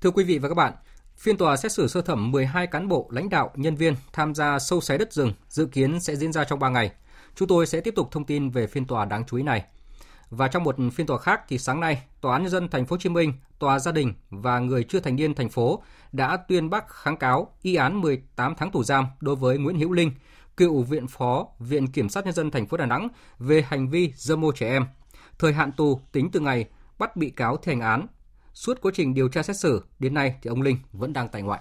[0.00, 0.72] Thưa quý vị và các bạn,
[1.18, 4.58] Phiên tòa xét xử sơ thẩm 12 cán bộ, lãnh đạo, nhân viên tham gia
[4.58, 6.92] sâu xé đất rừng dự kiến sẽ diễn ra trong 3 ngày.
[7.34, 9.64] Chúng tôi sẽ tiếp tục thông tin về phiên tòa đáng chú ý này.
[10.30, 12.94] Và trong một phiên tòa khác thì sáng nay, Tòa án nhân dân thành phố
[12.94, 16.70] Hồ Chí Minh, Tòa gia đình và người chưa thành niên thành phố đã tuyên
[16.70, 20.10] bác kháng cáo y án 18 tháng tù giam đối với Nguyễn Hữu Linh,
[20.56, 23.08] cựu viện phó Viện Kiểm sát nhân dân thành phố Đà Nẵng
[23.38, 24.86] về hành vi dâm ô trẻ em.
[25.38, 26.66] Thời hạn tù tính từ ngày
[26.98, 28.06] bắt bị cáo thi hành án
[28.58, 31.42] Suốt quá trình điều tra xét xử, đến nay thì ông Linh vẫn đang tại
[31.42, 31.60] ngoại.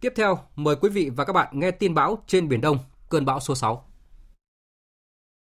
[0.00, 3.24] Tiếp theo, mời quý vị và các bạn nghe tin bão trên Biển Đông, cơn
[3.24, 3.84] bão số 6.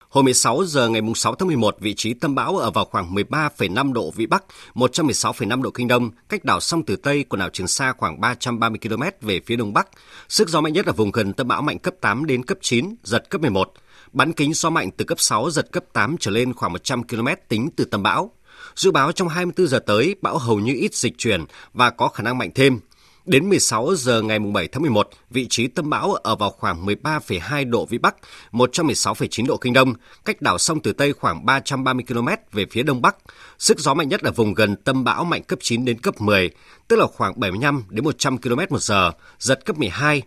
[0.08, 3.92] Hồi 16 giờ ngày 6 tháng 11, vị trí tâm bão ở vào khoảng 13,5
[3.92, 7.68] độ Vĩ Bắc, 116,5 độ Kinh Đông, cách đảo Song Tử Tây của đảo Trường
[7.68, 9.88] Sa khoảng 330 km về phía đông bắc.
[10.28, 12.94] Sức gió mạnh nhất ở vùng gần tâm bão mạnh cấp 8 đến cấp 9,
[13.02, 13.72] giật cấp 11.
[14.12, 17.28] Bán kính gió mạnh từ cấp 6 giật cấp 8 trở lên khoảng 100 km
[17.48, 18.30] tính từ tâm bão.
[18.76, 22.22] Dự báo trong 24 giờ tới, bão hầu như ít dịch chuyển và có khả
[22.22, 22.80] năng mạnh thêm.
[23.24, 27.70] Đến 16 giờ ngày 7 tháng 11, vị trí tâm bão ở vào khoảng 13,2
[27.70, 28.16] độ Vĩ Bắc,
[28.52, 29.94] 116,9 độ Kinh Đông,
[30.24, 33.16] cách đảo sông Tử Tây khoảng 330 km về phía Đông Bắc.
[33.58, 36.50] Sức gió mạnh nhất ở vùng gần tâm bão mạnh cấp 9 đến cấp 10,
[36.88, 40.22] tức là khoảng 75 đến 100 km một giờ, giật cấp 12.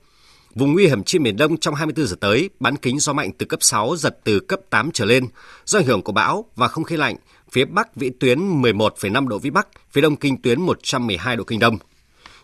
[0.55, 3.45] Vùng nguy hiểm trên Biển Đông trong 24 giờ tới, bán kính gió mạnh từ
[3.45, 5.27] cấp 6, giật từ cấp 8 trở lên.
[5.65, 7.15] Do ảnh hưởng của bão và không khí lạnh,
[7.51, 11.59] phía Bắc vĩ tuyến 11,5 độ Vĩ Bắc, phía Đông kinh tuyến 112 độ Kinh
[11.59, 11.77] Đông.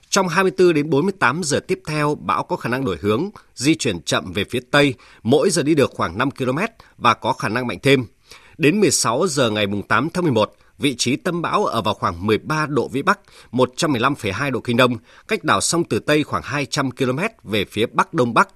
[0.09, 4.01] Trong 24 đến 48 giờ tiếp theo, bão có khả năng đổi hướng, di chuyển
[4.01, 4.93] chậm về phía Tây,
[5.23, 6.57] mỗi giờ đi được khoảng 5 km
[6.97, 8.05] và có khả năng mạnh thêm.
[8.57, 12.65] Đến 16 giờ ngày 8 tháng 11, vị trí tâm bão ở vào khoảng 13
[12.65, 13.19] độ Vĩ Bắc,
[13.51, 14.97] 115,2 độ Kinh Đông,
[15.27, 18.49] cách đảo sông Tử Tây khoảng 200 km về phía Bắc Đông Bắc.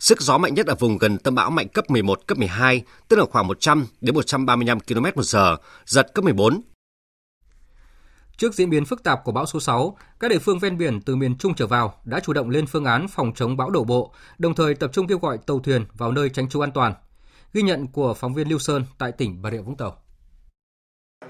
[0.00, 3.16] Sức gió mạnh nhất ở vùng gần tâm bão mạnh cấp 11, cấp 12, tức
[3.16, 6.60] là khoảng 100 đến 135 km một giờ, giật cấp 14,
[8.36, 11.16] Trước diễn biến phức tạp của bão số 6, các địa phương ven biển từ
[11.16, 14.12] miền Trung trở vào đã chủ động lên phương án phòng chống bão đổ bộ,
[14.38, 16.94] đồng thời tập trung kêu gọi tàu thuyền vào nơi tránh trú an toàn.
[17.52, 19.96] Ghi nhận của phóng viên Lưu Sơn tại tỉnh Bà Rịa Vũng Tàu.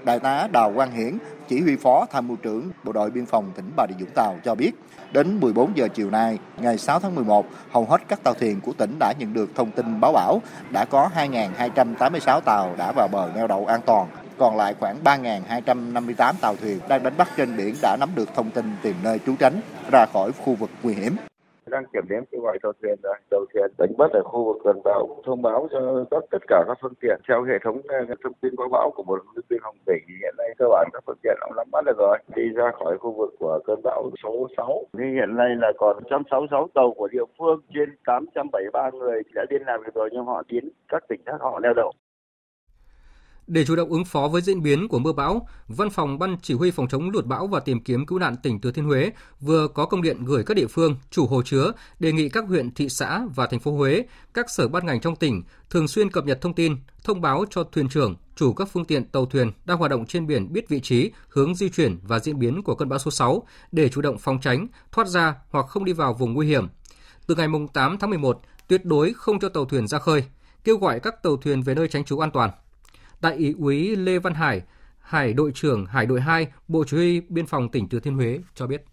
[0.05, 1.17] Đại tá Đào Quang Hiển,
[1.49, 4.39] chỉ huy phó tham mưu trưởng Bộ đội Biên phòng tỉnh Bà Rịa Vũng Tàu
[4.45, 4.71] cho biết,
[5.13, 8.73] đến 14 giờ chiều nay, ngày 6 tháng 11, hầu hết các tàu thuyền của
[8.77, 13.29] tỉnh đã nhận được thông tin báo bão, đã có 2.286 tàu đã vào bờ
[13.35, 14.07] neo đậu an toàn,
[14.37, 18.51] còn lại khoảng 3.258 tàu thuyền đang đánh bắt trên biển đã nắm được thông
[18.51, 21.15] tin tìm nơi trú tránh ra khỏi khu vực nguy hiểm
[21.65, 23.15] đang kiểm đếm kêu gọi tàu thuyền rồi.
[23.29, 26.63] Tàu thuyền đánh bắt ở khu vực gần bão thông báo cho tất tất cả
[26.67, 29.59] các phương tiện theo hệ thống à, thông tin báo bão của bộ đội biên
[29.63, 30.03] phòng tỉnh.
[30.07, 32.17] Hiện nay cơ bản các phương tiện cũng nắm bắt được rồi.
[32.35, 35.95] Đi ra khỏi khu vực của cơn bão số 6 thì hiện nay là còn
[35.95, 40.43] 166 tàu của địa phương trên 873 người đã liên lạc được rồi, nhưng họ
[40.47, 41.91] tiến các tỉnh khác họ neo đậu
[43.51, 46.53] để chủ động ứng phó với diễn biến của mưa bão, Văn phòng Ban Chỉ
[46.53, 49.67] huy phòng chống lụt bão và tìm kiếm cứu nạn tỉnh Thừa Thiên Huế vừa
[49.67, 52.89] có công điện gửi các địa phương, chủ hồ chứa đề nghị các huyện, thị
[52.89, 56.41] xã và thành phố Huế, các sở ban ngành trong tỉnh thường xuyên cập nhật
[56.41, 59.91] thông tin, thông báo cho thuyền trưởng, chủ các phương tiện tàu thuyền đang hoạt
[59.91, 62.99] động trên biển biết vị trí, hướng di chuyển và diễn biến của cơn bão
[62.99, 66.47] số 6 để chủ động phòng tránh, thoát ra hoặc không đi vào vùng nguy
[66.47, 66.67] hiểm.
[67.27, 70.23] Từ ngày 8 tháng 11, tuyệt đối không cho tàu thuyền ra khơi,
[70.63, 72.49] kêu gọi các tàu thuyền về nơi tránh trú an toàn.
[73.21, 74.61] Đại úy úy Lê Văn Hải,
[74.99, 78.39] Hải đội trưởng Hải đội 2, Bộ Chỉ huy Biên phòng tỉnh Thừa Thiên Huế
[78.55, 78.85] cho biết.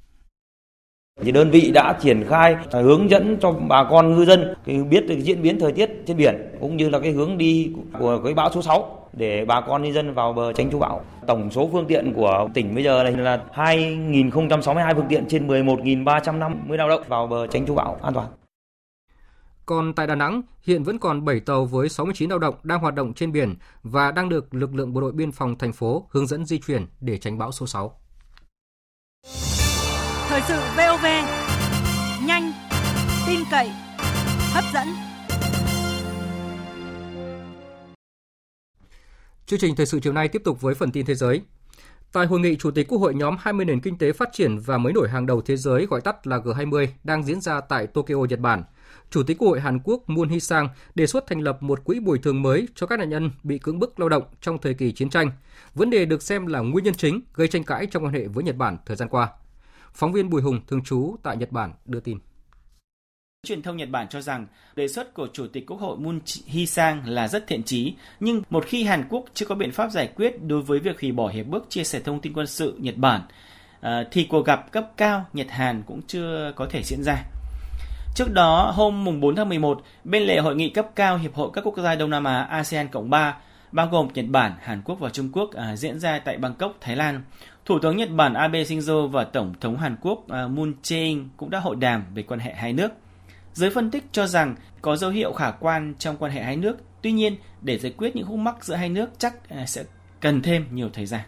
[1.20, 4.54] Thì đơn vị đã triển khai hướng dẫn cho bà con ngư dân
[4.90, 8.20] biết được diễn biến thời tiết trên biển cũng như là cái hướng đi của
[8.24, 11.00] cái bão số 6 để bà con nhân dân vào bờ tránh chú bão.
[11.26, 16.76] Tổng số phương tiện của tỉnh bây giờ này là 2.062 phương tiện trên 11.350
[16.76, 18.26] lao động vào bờ tránh chú bão an toàn.
[19.68, 22.94] Còn tại Đà Nẵng, hiện vẫn còn 7 tàu với 69 lao động đang hoạt
[22.94, 26.26] động trên biển và đang được lực lượng bộ đội biên phòng thành phố hướng
[26.26, 28.00] dẫn di chuyển để tránh bão số 6.
[30.28, 31.04] Thời sự VOV,
[32.26, 32.52] nhanh,
[33.26, 33.70] tin cậy,
[34.52, 34.88] hấp dẫn.
[39.46, 41.42] Chương trình thời sự chiều nay tiếp tục với phần tin thế giới.
[42.12, 44.78] Tại hội nghị Chủ tịch Quốc hội nhóm 20 nền kinh tế phát triển và
[44.78, 48.16] mới nổi hàng đầu thế giới gọi tắt là G20 đang diễn ra tại Tokyo,
[48.28, 48.62] Nhật Bản–
[49.10, 52.18] Chủ tịch Quốc hội Hàn Quốc Moon Hee-sang đề xuất thành lập một quỹ bồi
[52.18, 55.10] thường mới cho các nạn nhân bị cưỡng bức lao động trong thời kỳ chiến
[55.10, 55.30] tranh.
[55.74, 58.44] Vấn đề được xem là nguyên nhân chính gây tranh cãi trong quan hệ với
[58.44, 59.28] Nhật Bản thời gian qua.
[59.92, 62.18] Phóng viên Bùi Hùng thường trú tại Nhật Bản đưa tin.
[63.46, 64.46] Truyền thông Nhật Bản cho rằng
[64.76, 68.64] đề xuất của Chủ tịch Quốc hội Moon Hee-sang là rất thiện chí, nhưng một
[68.66, 71.46] khi Hàn Quốc chưa có biện pháp giải quyết đối với việc hủy bỏ hiệp
[71.52, 73.20] ước chia sẻ thông tin quân sự Nhật Bản,
[73.80, 77.24] ờ, thì cuộc gặp cấp cao Nhật Hàn cũng chưa có thể diễn ra.
[78.18, 81.50] Trước đó, hôm mùng 4 tháng 11, bên lề hội nghị cấp cao Hiệp hội
[81.52, 83.36] các quốc gia Đông Nam Á ASEAN Cộng 3,
[83.72, 86.96] bao gồm Nhật Bản, Hàn Quốc và Trung Quốc à, diễn ra tại Bangkok, Thái
[86.96, 87.22] Lan.
[87.64, 91.50] Thủ tướng Nhật Bản Abe Shinzo và Tổng thống Hàn Quốc à, Moon Jae-in cũng
[91.50, 92.88] đã hội đàm về quan hệ hai nước.
[93.52, 96.76] Giới phân tích cho rằng có dấu hiệu khả quan trong quan hệ hai nước,
[97.02, 99.84] tuy nhiên để giải quyết những khúc mắc giữa hai nước chắc à, sẽ
[100.20, 101.20] cần thêm nhiều thời gian.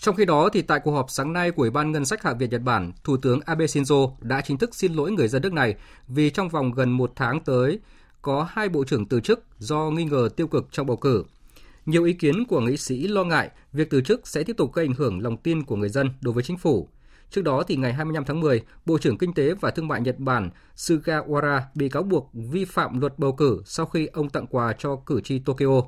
[0.00, 2.32] Trong khi đó, thì tại cuộc họp sáng nay của Ủy ban Ngân sách Hạ
[2.32, 5.52] viện Nhật Bản, Thủ tướng Abe Shinzo đã chính thức xin lỗi người dân nước
[5.52, 5.74] này
[6.08, 7.80] vì trong vòng gần một tháng tới
[8.22, 11.24] có hai bộ trưởng từ chức do nghi ngờ tiêu cực trong bầu cử.
[11.86, 14.84] Nhiều ý kiến của nghị sĩ lo ngại việc từ chức sẽ tiếp tục gây
[14.86, 16.88] ảnh hưởng lòng tin của người dân đối với chính phủ.
[17.30, 20.18] Trước đó thì ngày 25 tháng 10, Bộ trưởng Kinh tế và Thương mại Nhật
[20.18, 24.72] Bản Sugawara bị cáo buộc vi phạm luật bầu cử sau khi ông tặng quà
[24.78, 25.82] cho cử tri Tokyo.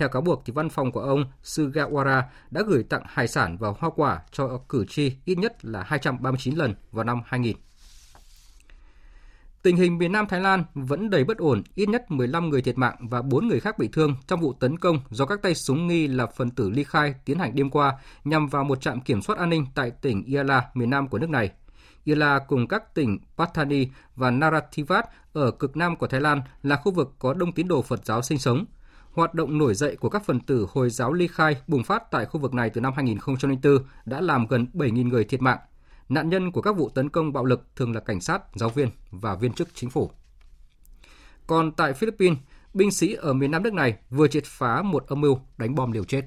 [0.00, 3.68] Theo cáo buộc, thì văn phòng của ông Sugawara đã gửi tặng hải sản và
[3.78, 7.56] hoa quả cho cử tri ít nhất là 239 lần vào năm 2000.
[9.62, 12.78] Tình hình miền Nam Thái Lan vẫn đầy bất ổn, ít nhất 15 người thiệt
[12.78, 15.86] mạng và 4 người khác bị thương trong vụ tấn công do các tay súng
[15.86, 19.22] nghi là phần tử ly khai tiến hành đêm qua nhằm vào một trạm kiểm
[19.22, 21.50] soát an ninh tại tỉnh Yala, miền Nam của nước này.
[22.06, 23.86] Yala cùng các tỉnh Pattani
[24.16, 27.82] và Narathivat ở cực nam của Thái Lan là khu vực có đông tín đồ
[27.82, 28.64] Phật giáo sinh sống.
[29.12, 32.26] Hoạt động nổi dậy của các phần tử Hồi giáo ly khai bùng phát tại
[32.26, 35.58] khu vực này từ năm 2004 đã làm gần 7.000 người thiệt mạng.
[36.08, 38.88] Nạn nhân của các vụ tấn công bạo lực thường là cảnh sát, giáo viên
[39.10, 40.10] và viên chức chính phủ.
[41.46, 42.38] Còn tại Philippines,
[42.74, 45.92] binh sĩ ở miền Nam nước này vừa triệt phá một âm mưu đánh bom
[45.92, 46.22] liều chết.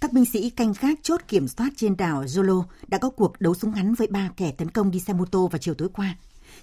[0.00, 3.54] Các binh sĩ canh gác chốt kiểm soát trên đảo Jolo đã có cuộc đấu
[3.54, 6.16] súng ngắn với ba kẻ tấn công đi xe mô tô vào chiều tối qua.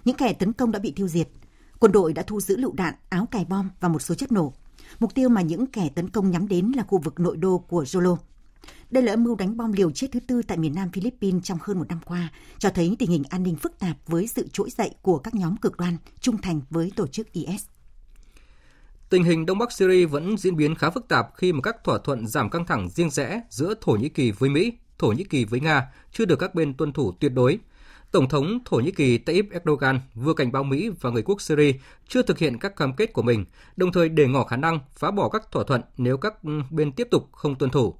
[0.05, 1.27] Những kẻ tấn công đã bị tiêu diệt.
[1.79, 4.53] Quân đội đã thu giữ lựu đạn, áo cài bom và một số chất nổ.
[4.99, 7.83] Mục tiêu mà những kẻ tấn công nhắm đến là khu vực nội đô của
[7.83, 8.17] Jolo.
[8.91, 11.57] Đây là âm mưu đánh bom liều chết thứ tư tại miền Nam Philippines trong
[11.61, 14.69] hơn một năm qua, cho thấy tình hình an ninh phức tạp với sự trỗi
[14.69, 17.65] dậy của các nhóm cực đoan trung thành với tổ chức IS.
[19.09, 21.97] Tình hình Đông Bắc Syria vẫn diễn biến khá phức tạp khi mà các thỏa
[22.03, 25.45] thuận giảm căng thẳng riêng rẽ giữa Thổ Nhĩ Kỳ với Mỹ, Thổ Nhĩ Kỳ
[25.45, 27.59] với Nga chưa được các bên tuân thủ tuyệt đối.
[28.11, 31.73] Tổng thống Thổ Nhĩ Kỳ Tayyip Erdogan vừa cảnh báo Mỹ và người quốc Syria
[32.07, 33.45] chưa thực hiện các cam kết của mình,
[33.75, 36.33] đồng thời để ngỏ khả năng phá bỏ các thỏa thuận nếu các
[36.71, 37.95] bên tiếp tục không tuân thủ.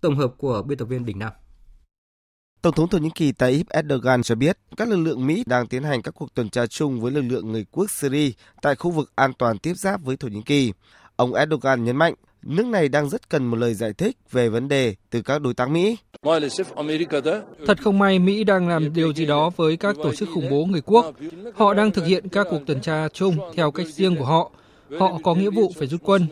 [0.00, 1.32] Tổng hợp của biên tập viên Đình Nam.
[2.62, 5.82] Tổng thống Thổ Nhĩ Kỳ Tayyip Erdogan cho biết các lực lượng Mỹ đang tiến
[5.82, 8.30] hành các cuộc tuần tra chung với lực lượng người quốc Syria
[8.62, 10.72] tại khu vực an toàn tiếp giáp với Thổ Nhĩ Kỳ.
[11.16, 14.68] Ông Erdogan nhấn mạnh nước này đang rất cần một lời giải thích về vấn
[14.68, 15.96] đề từ các đối tác Mỹ.
[17.66, 20.64] Thật không may, Mỹ đang làm điều gì đó với các tổ chức khủng bố
[20.64, 21.14] người quốc.
[21.54, 24.50] Họ đang thực hiện các cuộc tuần tra chung theo cách riêng của họ.
[24.98, 26.26] Họ có nghĩa vụ phải rút quân.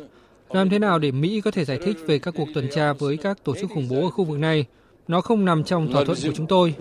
[0.50, 3.16] Làm thế nào để Mỹ có thể giải thích về các cuộc tuần tra với
[3.16, 4.64] các tổ chức khủng bố ở khu vực này?
[5.08, 6.74] Nó không nằm trong thỏa thuận của chúng tôi.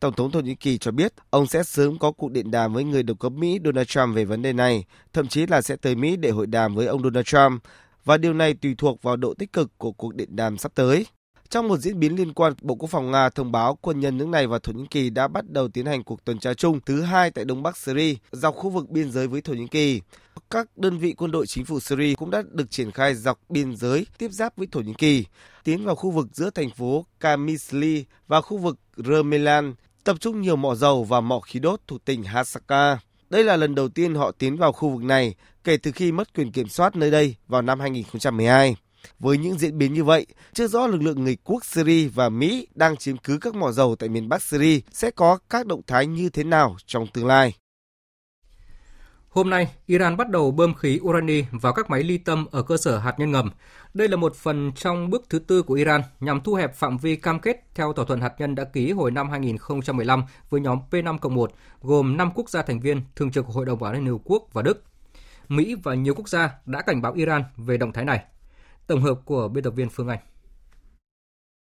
[0.00, 2.84] Tổng thống Thổ Nhĩ Kỳ cho biết ông sẽ sớm có cuộc điện đàm với
[2.84, 5.94] người đồng cấp Mỹ Donald Trump về vấn đề này, thậm chí là sẽ tới
[5.94, 7.62] Mỹ để hội đàm với ông Donald Trump,
[8.04, 11.06] và điều này tùy thuộc vào độ tích cực của cuộc điện đàm sắp tới.
[11.48, 14.28] Trong một diễn biến liên quan, Bộ Quốc phòng Nga thông báo quân nhân nước
[14.28, 17.02] này và Thổ Nhĩ Kỳ đã bắt đầu tiến hành cuộc tuần tra chung thứ
[17.02, 20.00] hai tại Đông Bắc Syria, dọc khu vực biên giới với Thổ Nhĩ Kỳ.
[20.50, 23.76] Các đơn vị quân đội chính phủ Syria cũng đã được triển khai dọc biên
[23.76, 25.24] giới tiếp giáp với Thổ Nhĩ Kỳ,
[25.64, 29.74] tiến vào khu vực giữa thành phố Kamisli và khu vực Remelan,
[30.08, 32.98] tập trung nhiều mỏ dầu và mỏ khí đốt thuộc tỉnh Hasaka.
[33.30, 35.34] Đây là lần đầu tiên họ tiến vào khu vực này
[35.64, 38.76] kể từ khi mất quyền kiểm soát nơi đây vào năm 2012.
[39.18, 42.66] Với những diễn biến như vậy, chưa rõ lực lượng người quốc Syria và Mỹ
[42.74, 46.06] đang chiếm cứ các mỏ dầu tại miền Bắc Syria sẽ có các động thái
[46.06, 47.54] như thế nào trong tương lai.
[49.28, 52.76] Hôm nay, Iran bắt đầu bơm khí urani vào các máy ly tâm ở cơ
[52.76, 53.50] sở hạt nhân ngầm.
[53.94, 57.16] Đây là một phần trong bước thứ tư của Iran nhằm thu hẹp phạm vi
[57.16, 61.46] cam kết theo thỏa thuận hạt nhân đã ký hồi năm 2015 với nhóm P5-1,
[61.82, 64.48] gồm 5 quốc gia thành viên thường trực Hội đồng Bảo an Liên Hợp Quốc
[64.52, 64.84] và Đức.
[65.48, 68.24] Mỹ và nhiều quốc gia đã cảnh báo Iran về động thái này.
[68.86, 70.18] Tổng hợp của biên tập viên Phương Anh.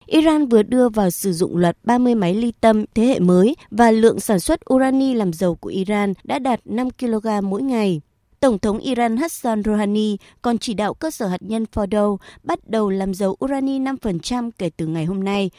[0.08, 3.90] Iran vừa đưa vào sử dụng loạt 30 máy ly tâm thế hệ mới và
[3.90, 8.00] lượng sản xuất urani làm dầu của Iran đã đạt 5 kg mỗi ngày.
[8.40, 12.90] Tổng thống Iran Hassan Rouhani còn chỉ đạo cơ sở hạt nhân Fordow bắt đầu
[12.90, 15.50] làm dầu urani 5% kể từ ngày hôm nay.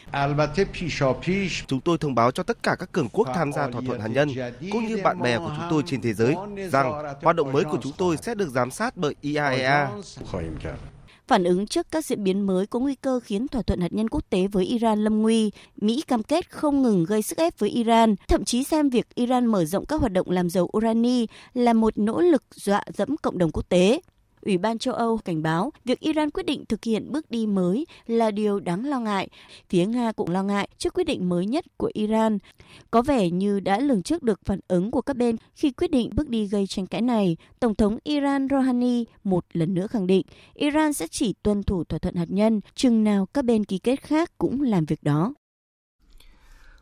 [1.67, 4.07] Chúng tôi thông báo cho tất cả các cường quốc tham gia thỏa thuận hạt
[4.07, 4.29] nhân,
[4.71, 6.35] cũng như bạn bè của chúng tôi trên thế giới,
[6.71, 6.91] rằng
[7.21, 9.89] hoạt động mới của chúng tôi sẽ được giám sát bởi IAEA.
[11.29, 14.09] Phản ứng trước các diễn biến mới có nguy cơ khiến thỏa thuận hạt nhân
[14.09, 15.51] quốc tế với Iran lâm nguy,
[15.81, 19.45] Mỹ cam kết không ngừng gây sức ép với Iran, thậm chí xem việc Iran
[19.45, 23.37] mở rộng các hoạt động làm dầu urani là một nỗ lực dọa dẫm cộng
[23.37, 23.99] đồng quốc tế.
[24.41, 27.85] Ủy ban châu Âu cảnh báo việc Iran quyết định thực hiện bước đi mới
[28.07, 29.29] là điều đáng lo ngại.
[29.69, 32.37] Phía Nga cũng lo ngại trước quyết định mới nhất của Iran.
[32.91, 36.09] Có vẻ như đã lường trước được phản ứng của các bên khi quyết định
[36.13, 37.37] bước đi gây tranh cãi này.
[37.59, 41.99] Tổng thống Iran Rouhani một lần nữa khẳng định Iran sẽ chỉ tuân thủ thỏa
[41.99, 45.33] thuận hạt nhân chừng nào các bên ký kết khác cũng làm việc đó.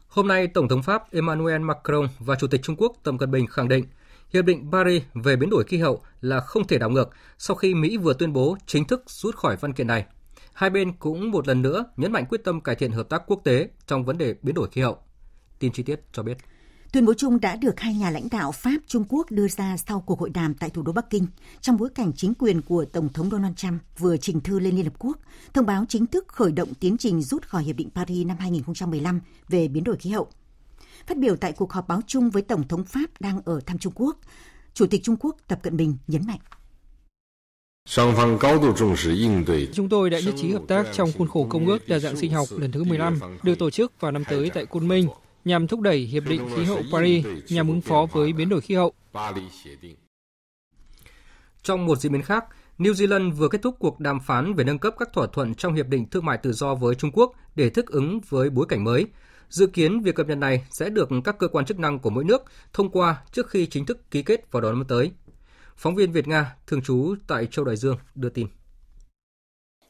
[0.07, 3.47] Hôm nay, Tổng thống Pháp Emmanuel Macron và Chủ tịch Trung Quốc Tập Cận Bình
[3.47, 3.85] khẳng định
[4.33, 7.73] Hiệp định Paris về biến đổi khí hậu là không thể đảo ngược sau khi
[7.73, 10.05] Mỹ vừa tuyên bố chính thức rút khỏi văn kiện này.
[10.53, 13.41] Hai bên cũng một lần nữa nhấn mạnh quyết tâm cải thiện hợp tác quốc
[13.43, 14.97] tế trong vấn đề biến đổi khí hậu.
[15.59, 16.37] Tin chi tiết cho biết.
[16.91, 20.01] Tuyên bố chung đã được hai nhà lãnh đạo Pháp Trung Quốc đưa ra sau
[20.01, 21.27] cuộc hội đàm tại thủ đô Bắc Kinh,
[21.61, 24.85] trong bối cảnh chính quyền của Tổng thống Donald Trump vừa trình thư lên Liên
[24.85, 25.17] Hợp Quốc,
[25.53, 29.19] thông báo chính thức khởi động tiến trình rút khỏi Hiệp định Paris năm 2015
[29.49, 30.27] về biến đổi khí hậu.
[31.07, 33.93] Phát biểu tại cuộc họp báo chung với Tổng thống Pháp đang ở thăm Trung
[33.95, 34.17] Quốc,
[34.73, 36.39] Chủ tịch Trung Quốc Tập Cận Bình nhấn mạnh.
[39.73, 42.31] Chúng tôi đã nhất trí hợp tác trong khuôn khổ Công ước Đa dạng sinh
[42.31, 45.07] học lần thứ 15 được tổ chức vào năm tới tại Côn Minh
[45.45, 48.75] nhằm thúc đẩy Hiệp định Khí hậu Paris nhằm ứng phó với biến đổi khí
[48.75, 48.93] hậu.
[51.63, 52.45] Trong một diễn biến khác,
[52.77, 55.73] New Zealand vừa kết thúc cuộc đàm phán về nâng cấp các thỏa thuận trong
[55.73, 58.83] Hiệp định Thương mại Tự do với Trung Quốc để thích ứng với bối cảnh
[58.83, 59.05] mới.
[59.49, 62.23] Dự kiến việc cập nhật này sẽ được các cơ quan chức năng của mỗi
[62.23, 62.43] nước
[62.73, 65.11] thông qua trước khi chính thức ký kết vào đầu năm tới.
[65.77, 68.47] Phóng viên Việt Nga thường trú tại Châu Đại Dương đưa tin.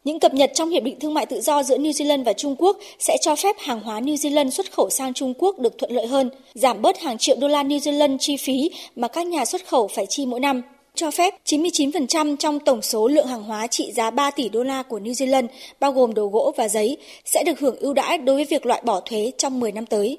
[0.04, 2.56] Những cập nhật trong Hiệp định Thương mại Tự do giữa New Zealand và Trung
[2.60, 5.92] Quốc sẽ cho phép hàng hóa New Zealand xuất khẩu sang Trung Quốc được thuận
[5.92, 9.46] lợi hơn, giảm bớt hàng triệu đô la New Zealand chi phí mà các nhà
[9.46, 10.62] xuất khẩu phải chi mỗi năm
[10.98, 14.84] cho phép 99% trong tổng số lượng hàng hóa trị giá 3 tỷ đô la
[14.84, 15.48] của New Zealand,
[15.80, 18.82] bao gồm đồ gỗ và giấy, sẽ được hưởng ưu đãi đối với việc loại
[18.86, 20.18] bỏ thuế trong 10 năm tới.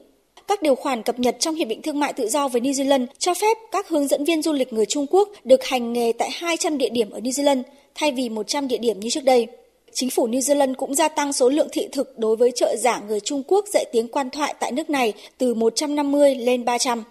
[0.48, 3.06] Các điều khoản cập nhật trong Hiệp định Thương mại Tự do với New Zealand
[3.18, 6.30] cho phép các hướng dẫn viên du lịch người Trung Quốc được hành nghề tại
[6.32, 7.62] 200 địa điểm ở New Zealand
[7.94, 9.46] thay vì 100 địa điểm như trước đây.
[9.92, 13.00] Chính phủ New Zealand cũng gia tăng số lượng thị thực đối với trợ giả
[13.08, 17.04] người Trung Quốc dạy tiếng quan thoại tại nước này từ 150 lên 300.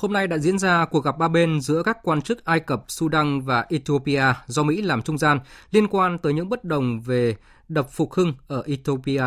[0.00, 2.84] Hôm nay đã diễn ra cuộc gặp ba bên giữa các quan chức Ai Cập,
[2.88, 5.38] Sudan và Ethiopia do Mỹ làm trung gian
[5.70, 7.36] liên quan tới những bất đồng về
[7.68, 9.22] đập Phục Hưng ở Ethiopia.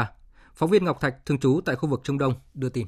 [0.55, 2.88] Phóng viên Ngọc Thạch thường trú tại khu vực Trung Đông đưa tin.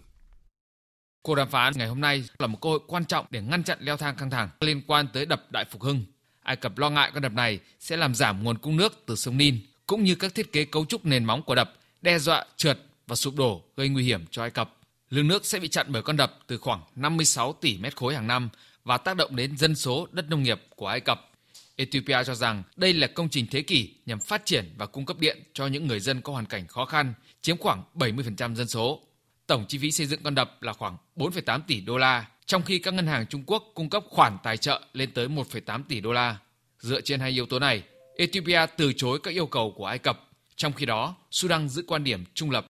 [1.22, 3.78] Cuộc đàm phán ngày hôm nay là một cơ hội quan trọng để ngăn chặn
[3.82, 6.06] leo thang căng thẳng liên quan tới đập Đại Phục Hưng.
[6.44, 9.38] Ai Cập lo ngại con đập này sẽ làm giảm nguồn cung nước từ sông
[9.38, 12.80] Nin, cũng như các thiết kế cấu trúc nền móng của đập, đe dọa trượt
[13.08, 14.72] và sụp đổ gây nguy hiểm cho Ai Cập.
[15.16, 18.28] Lượng nước sẽ bị chặn bởi con đập từ khoảng 56 tỷ mét khối hàng
[18.28, 18.50] năm
[18.84, 21.32] và tác động đến dân số đất nông nghiệp của Ai Cập.
[21.76, 25.20] Ethiopia cho rằng đây là công trình thế kỷ nhằm phát triển và cung cấp
[25.20, 29.02] điện cho những người dân có hoàn cảnh khó khăn, chiếm khoảng 70% dân số.
[29.48, 32.80] Tổng chi phí xây dựng con đập là khoảng 4,8 tỷ đô la, trong khi
[32.80, 36.14] các ngân hàng Trung Quốc cung cấp khoản tài trợ lên tới 1,8 tỷ đô
[36.14, 36.38] la.
[36.80, 37.84] Dựa trên hai yếu tố này,
[38.18, 42.04] Ethiopia từ chối các yêu cầu của Ai Cập, trong khi đó Sudan giữ quan
[42.04, 42.66] điểm trung lập.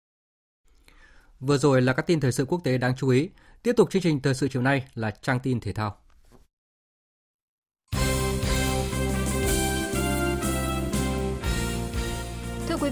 [1.43, 3.30] Vừa rồi là các tin thời sự quốc tế đáng chú ý.
[3.62, 6.01] Tiếp tục chương trình thời sự chiều nay là trang tin thể thao.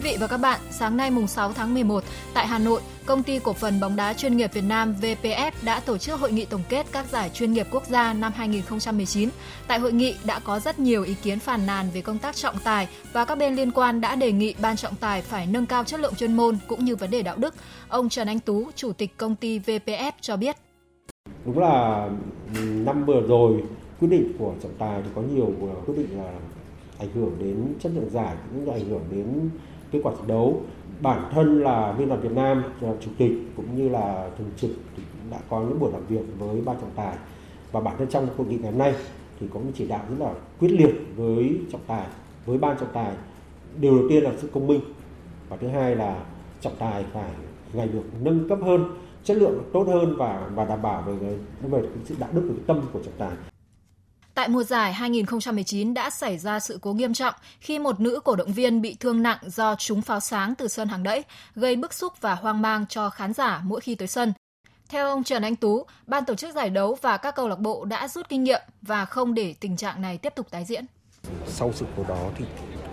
[0.01, 3.39] Vị và các bạn, sáng nay mùng 6 tháng 11 tại Hà Nội, Công ty
[3.39, 6.63] Cổ phần bóng đá chuyên nghiệp Việt Nam VPF đã tổ chức hội nghị tổng
[6.69, 9.29] kết các giải chuyên nghiệp quốc gia năm 2019.
[9.67, 12.59] Tại hội nghị đã có rất nhiều ý kiến phàn nàn về công tác trọng
[12.65, 15.85] tài và các bên liên quan đã đề nghị ban trọng tài phải nâng cao
[15.85, 17.55] chất lượng chuyên môn cũng như vấn đề đạo đức.
[17.89, 20.57] Ông Trần Anh Tú, chủ tịch công ty VPF cho biết.
[21.45, 22.09] Đúng là
[22.61, 23.63] năm vừa rồi
[24.01, 26.33] quyết định của trọng tài thì có nhiều ờ, quyết định là
[26.99, 29.51] ảnh hưởng đến chất lượng giải cũng như ảnh hưởng đến
[29.91, 30.63] kết quả thi đấu.
[31.01, 35.03] Bản thân là liên đoàn Việt Nam, chủ tịch cũng như là thường trực thì
[35.13, 37.17] cũng đã có những buổi làm việc với ban trọng tài.
[37.73, 38.95] Và bản thân trong hội nghị ngày hôm nay
[39.41, 42.07] thì có một chỉ đạo rất là quyết liệt với trọng tài,
[42.47, 43.13] với ban trọng tài.
[43.81, 44.81] Điều đầu tiên là sự công minh
[45.49, 46.25] và thứ hai là
[46.61, 47.31] trọng tài phải
[47.73, 48.85] ngày được nâng cấp hơn,
[49.25, 52.81] chất lượng tốt hơn và và đảm bảo về về sự đạo đức và tâm
[52.93, 53.50] của trọng tài.
[54.35, 58.37] Tại mùa giải 2019 đã xảy ra sự cố nghiêm trọng khi một nữ cổ
[58.37, 61.25] động viên bị thương nặng do trúng pháo sáng từ sân hàng đẫy,
[61.55, 64.33] gây bức xúc và hoang mang cho khán giả mỗi khi tới sân.
[64.89, 67.85] Theo ông Trần Anh Tú, ban tổ chức giải đấu và các câu lạc bộ
[67.85, 70.85] đã rút kinh nghiệm và không để tình trạng này tiếp tục tái diễn.
[71.47, 72.45] Sau sự cố đó thì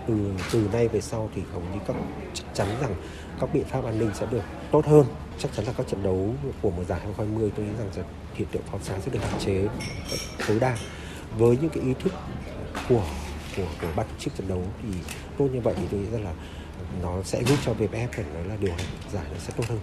[0.06, 0.14] từ
[0.52, 1.96] từ nay về sau thì hầu như các
[2.34, 2.94] chắc chắn rằng
[3.40, 5.06] các biện pháp an ninh sẽ được tốt hơn.
[5.38, 8.62] Chắc chắn là các trận đấu của mùa giải 2020 tôi nghĩ rằng hiện tượng
[8.62, 9.68] pháo sáng sẽ được hạn chế
[10.48, 10.76] tối đa
[11.36, 12.12] với những cái ý thức
[12.88, 13.04] của
[13.56, 14.88] của của ban tổ chức trận đấu thì
[15.38, 16.32] tốt như vậy thì tôi nghĩ rằng là
[17.02, 19.78] nó sẽ giúp cho VPF phải nói là điều hành giải nó sẽ tốt hơn.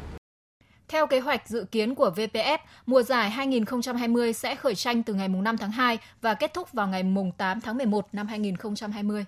[0.87, 5.27] Theo kế hoạch dự kiến của VPF, mùa giải 2020 sẽ khởi tranh từ ngày
[5.27, 7.03] 5 tháng 2 và kết thúc vào ngày
[7.37, 9.25] 8 tháng 11 năm 2020.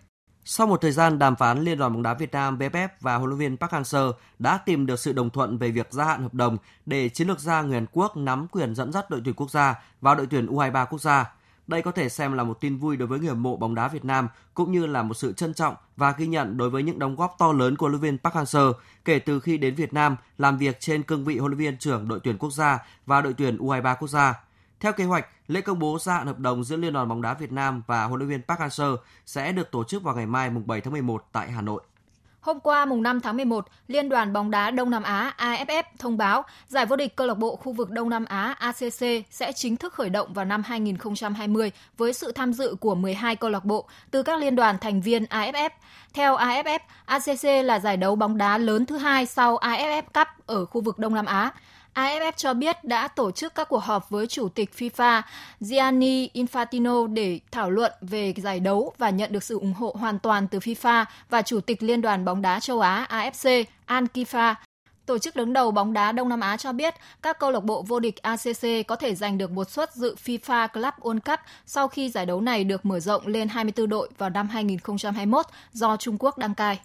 [0.50, 3.30] Sau một thời gian đàm phán, Liên đoàn bóng đá Việt Nam VPF và huấn
[3.30, 6.34] luyện viên Park Hang-seo đã tìm được sự đồng thuận về việc gia hạn hợp
[6.34, 9.52] đồng để chiến lược gia người Hàn Quốc nắm quyền dẫn dắt đội tuyển quốc
[9.52, 11.37] gia vào đội tuyển U23 quốc gia.
[11.68, 13.88] Đây có thể xem là một tin vui đối với người hâm mộ bóng đá
[13.88, 17.00] Việt Nam cũng như là một sự trân trọng và ghi nhận đối với những
[17.00, 18.74] đóng góp to lớn của huấn luyện viên Park Hang-seo
[19.06, 22.08] kể từ khi đến Việt Nam làm việc trên cương vị huấn luyện viên trưởng
[22.08, 24.44] đội tuyển quốc gia và đội tuyển U23 quốc gia.
[24.80, 27.34] Theo kế hoạch, lễ công bố gia hạn hợp đồng giữa Liên đoàn bóng đá
[27.34, 30.50] Việt Nam và huấn luyện viên Park Hang-seo sẽ được tổ chức vào ngày mai
[30.50, 31.82] mùng 7 tháng 11 tại Hà Nội.
[32.48, 36.18] Hôm qua mùng 5 tháng 11, Liên đoàn bóng đá Đông Nam Á AFF thông
[36.18, 39.78] báo giải vô địch câu lạc bộ khu vực Đông Nam Á ACC sẽ chính
[39.78, 43.88] thức khởi động vào năm 2020 với sự tham dự của 12 câu lạc bộ
[44.12, 45.70] từ các liên đoàn thành viên AFF.
[46.14, 50.66] Theo AFF, ACC là giải đấu bóng đá lớn thứ hai sau AFF Cup ở
[50.66, 51.52] khu vực Đông Nam Á.
[51.98, 55.22] AFF cho biết đã tổ chức các cuộc họp với Chủ tịch FIFA
[55.60, 60.20] Gianni Infantino để thảo luận về giải đấu và nhận được sự ủng hộ hoàn
[60.20, 64.56] toàn từ FIFA và Chủ tịch Liên đoàn bóng đá châu Á AFC Ankifa.
[65.06, 67.82] Tổ chức đứng đầu bóng đá Đông Nam Á cho biết các câu lạc bộ
[67.82, 71.88] vô địch ACC có thể giành được một suất dự FIFA Club World Cup sau
[71.88, 76.18] khi giải đấu này được mở rộng lên 24 đội vào năm 2021 do Trung
[76.20, 76.80] Quốc đăng cai.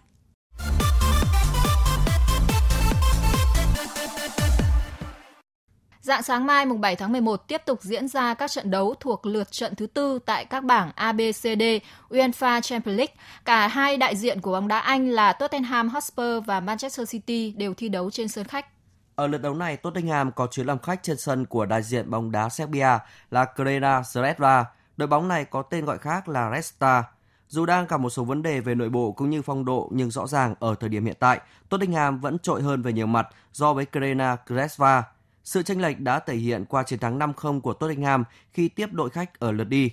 [6.02, 9.26] Dạng sáng mai mùng 7 tháng 11 tiếp tục diễn ra các trận đấu thuộc
[9.26, 11.62] lượt trận thứ tư tại các bảng A, B, C, D,
[12.10, 13.14] UEFA Champions League.
[13.44, 17.74] Cả hai đại diện của bóng đá Anh là Tottenham Hotspur và Manchester City đều
[17.74, 18.66] thi đấu trên sân khách.
[19.14, 22.32] Ở lượt đấu này, Tottenham có chuyến làm khách trên sân của đại diện bóng
[22.32, 22.98] đá Serbia
[23.30, 24.64] là Krena Zvezda.
[24.96, 27.04] Đội bóng này có tên gọi khác là Red Star.
[27.48, 30.10] Dù đang gặp một số vấn đề về nội bộ cũng như phong độ nhưng
[30.10, 33.74] rõ ràng ở thời điểm hiện tại, Tottenham vẫn trội hơn về nhiều mặt so
[33.74, 35.02] với Krena Zvezda.
[35.44, 39.10] Sự tranh lệch đã thể hiện qua chiến thắng 5-0 của Tottenham khi tiếp đội
[39.10, 39.90] khách ở lượt đi.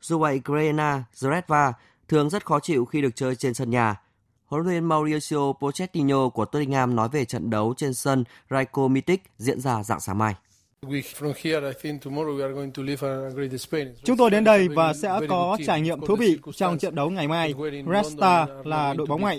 [0.00, 1.72] Dù vậy, Grena Zretva
[2.08, 4.00] thường rất khó chịu khi được chơi trên sân nhà.
[4.46, 9.60] Huấn luyện Mauricio Pochettino của Tottenham nói về trận đấu trên sân Raiko Mitic diễn
[9.60, 10.34] ra dạng sáng mai.
[14.04, 17.28] Chúng tôi đến đây và sẽ có trải nghiệm thú vị trong trận đấu ngày
[17.28, 17.54] mai.
[17.92, 19.38] Red Star là đội bóng mạnh.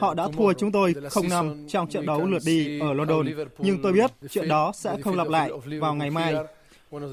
[0.00, 3.26] Họ đã thua chúng tôi 0-5 trong trận đấu lượt đi ở London,
[3.58, 6.34] nhưng tôi biết chuyện đó sẽ không lặp lại vào ngày mai.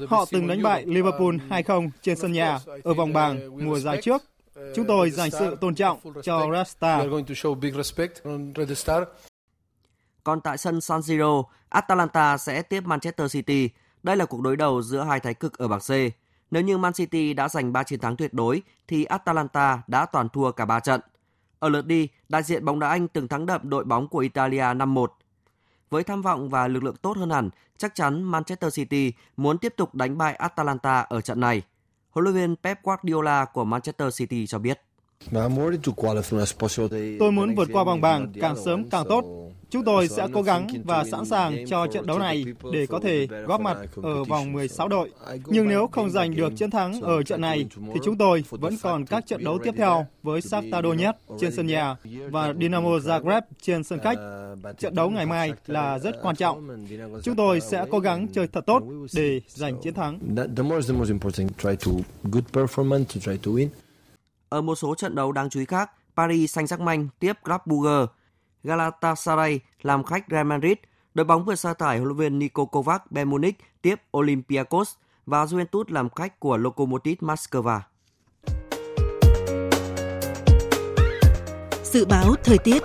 [0.08, 4.22] Họ từng đánh bại Liverpool 2-0 trên sân nhà ở vòng bảng mùa giải trước.
[4.74, 7.08] Chúng tôi dành sự tôn trọng cho Red Star.
[10.24, 11.42] Còn tại sân San Siro,
[11.72, 13.70] Atalanta sẽ tiếp Manchester City.
[14.02, 15.90] Đây là cuộc đối đầu giữa hai thái cực ở bảng C.
[16.50, 20.28] Nếu như Man City đã giành 3 chiến thắng tuyệt đối, thì Atalanta đã toàn
[20.28, 21.00] thua cả 3 trận.
[21.58, 24.74] Ở lượt đi, đại diện bóng đá Anh từng thắng đậm đội bóng của Italia
[24.74, 25.06] 5-1.
[25.90, 29.74] Với tham vọng và lực lượng tốt hơn hẳn, chắc chắn Manchester City muốn tiếp
[29.76, 31.62] tục đánh bại Atalanta ở trận này.
[32.10, 34.80] Huấn luyện viên Pep Guardiola của Manchester City cho biết.
[37.18, 39.24] Tôi muốn vượt qua vòng bảng càng sớm càng tốt.
[39.70, 43.26] Chúng tôi sẽ cố gắng và sẵn sàng cho trận đấu này để có thể
[43.46, 45.10] góp mặt ở vòng 16 đội.
[45.46, 49.06] Nhưng nếu không giành được chiến thắng ở trận này, thì chúng tôi vẫn còn
[49.06, 51.96] các trận đấu tiếp theo với Shakhtar Donetsk trên sân nhà
[52.30, 54.18] và Dynamo Zagreb trên sân khách.
[54.78, 56.86] Trận đấu ngày mai là rất quan trọng.
[57.22, 58.82] Chúng tôi sẽ cố gắng chơi thật tốt
[59.14, 60.18] để giành chiến thắng.
[64.52, 68.12] Ở một số trận đấu đáng chú ý khác, Paris Saint-Germain tiếp Club Brugge,
[68.64, 70.76] Galatasaray làm khách Real Madrid,
[71.14, 74.94] đội bóng vừa sa thải huấn luyện viên Niko Kovac Bayern Munich tiếp Olympiacos
[75.26, 77.80] và Juventus làm khách của Lokomotiv Moscow.
[81.84, 82.82] Dự báo thời tiết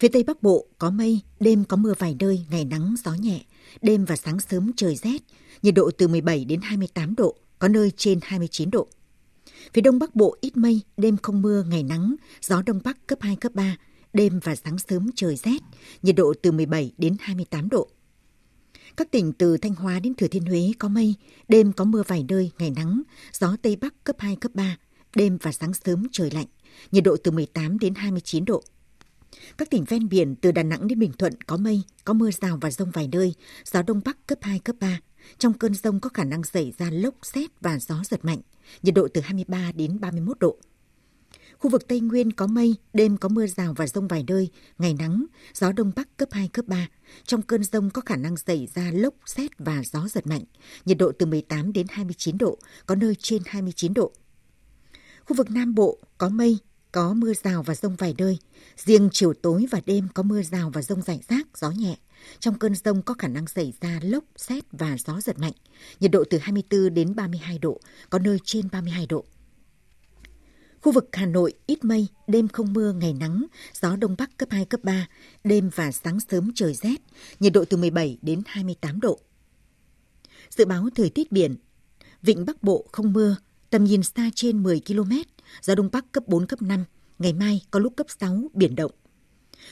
[0.00, 3.40] Phía Tây Bắc Bộ có mây, đêm có mưa vài nơi, ngày nắng, gió nhẹ.
[3.80, 5.22] Đêm và sáng sớm trời rét,
[5.62, 8.88] nhiệt độ từ 17 đến 28 độ, có nơi trên 29 độ.
[9.72, 13.18] Phía Đông Bắc Bộ ít mây, đêm không mưa, ngày nắng, gió Đông Bắc cấp
[13.22, 13.76] 2, cấp 3,
[14.12, 15.58] đêm và sáng sớm trời rét,
[16.02, 17.88] nhiệt độ từ 17 đến 28 độ.
[18.96, 21.14] Các tỉnh từ Thanh Hóa đến Thừa Thiên Huế có mây,
[21.48, 23.02] đêm có mưa vài nơi, ngày nắng,
[23.32, 24.76] gió Tây Bắc cấp 2, cấp 3,
[25.16, 26.46] đêm và sáng sớm trời lạnh,
[26.92, 28.62] nhiệt độ từ 18 đến 29 độ.
[29.58, 32.58] Các tỉnh ven biển từ Đà Nẵng đến Bình Thuận có mây, có mưa rào
[32.60, 33.34] và rông vài nơi,
[33.64, 35.00] gió Đông Bắc cấp 2, cấp 3.
[35.38, 38.40] Trong cơn rông có khả năng xảy ra lốc, xét và gió giật mạnh,
[38.82, 40.56] nhiệt độ từ 23 đến 31 độ.
[41.58, 44.94] Khu vực Tây Nguyên có mây, đêm có mưa rào và rông vài nơi, ngày
[44.98, 46.88] nắng, gió Đông Bắc cấp 2, cấp 3.
[47.24, 50.44] Trong cơn rông có khả năng xảy ra lốc, xét và gió giật mạnh,
[50.84, 54.12] nhiệt độ từ 18 đến 29 độ, có nơi trên 29 độ.
[55.24, 56.58] Khu vực Nam Bộ có mây,
[56.92, 58.38] có mưa rào và rông vài nơi.
[58.76, 61.96] Riêng chiều tối và đêm có mưa rào và rông rải rác, gió nhẹ.
[62.38, 65.52] Trong cơn rông có khả năng xảy ra lốc, xét và gió giật mạnh.
[66.00, 67.80] Nhiệt độ từ 24 đến 32 độ,
[68.10, 69.24] có nơi trên 32 độ.
[70.80, 73.46] Khu vực Hà Nội ít mây, đêm không mưa, ngày nắng,
[73.80, 75.08] gió đông bắc cấp 2, cấp 3,
[75.44, 76.96] đêm và sáng sớm trời rét,
[77.40, 79.20] nhiệt độ từ 17 đến 28 độ.
[80.50, 81.56] Dự báo thời tiết biển,
[82.22, 83.36] vịnh Bắc Bộ không mưa,
[83.72, 85.12] tầm nhìn xa trên 10 km,
[85.62, 86.84] gió đông bắc cấp 4, cấp 5,
[87.18, 88.90] ngày mai có lúc cấp 6, biển động.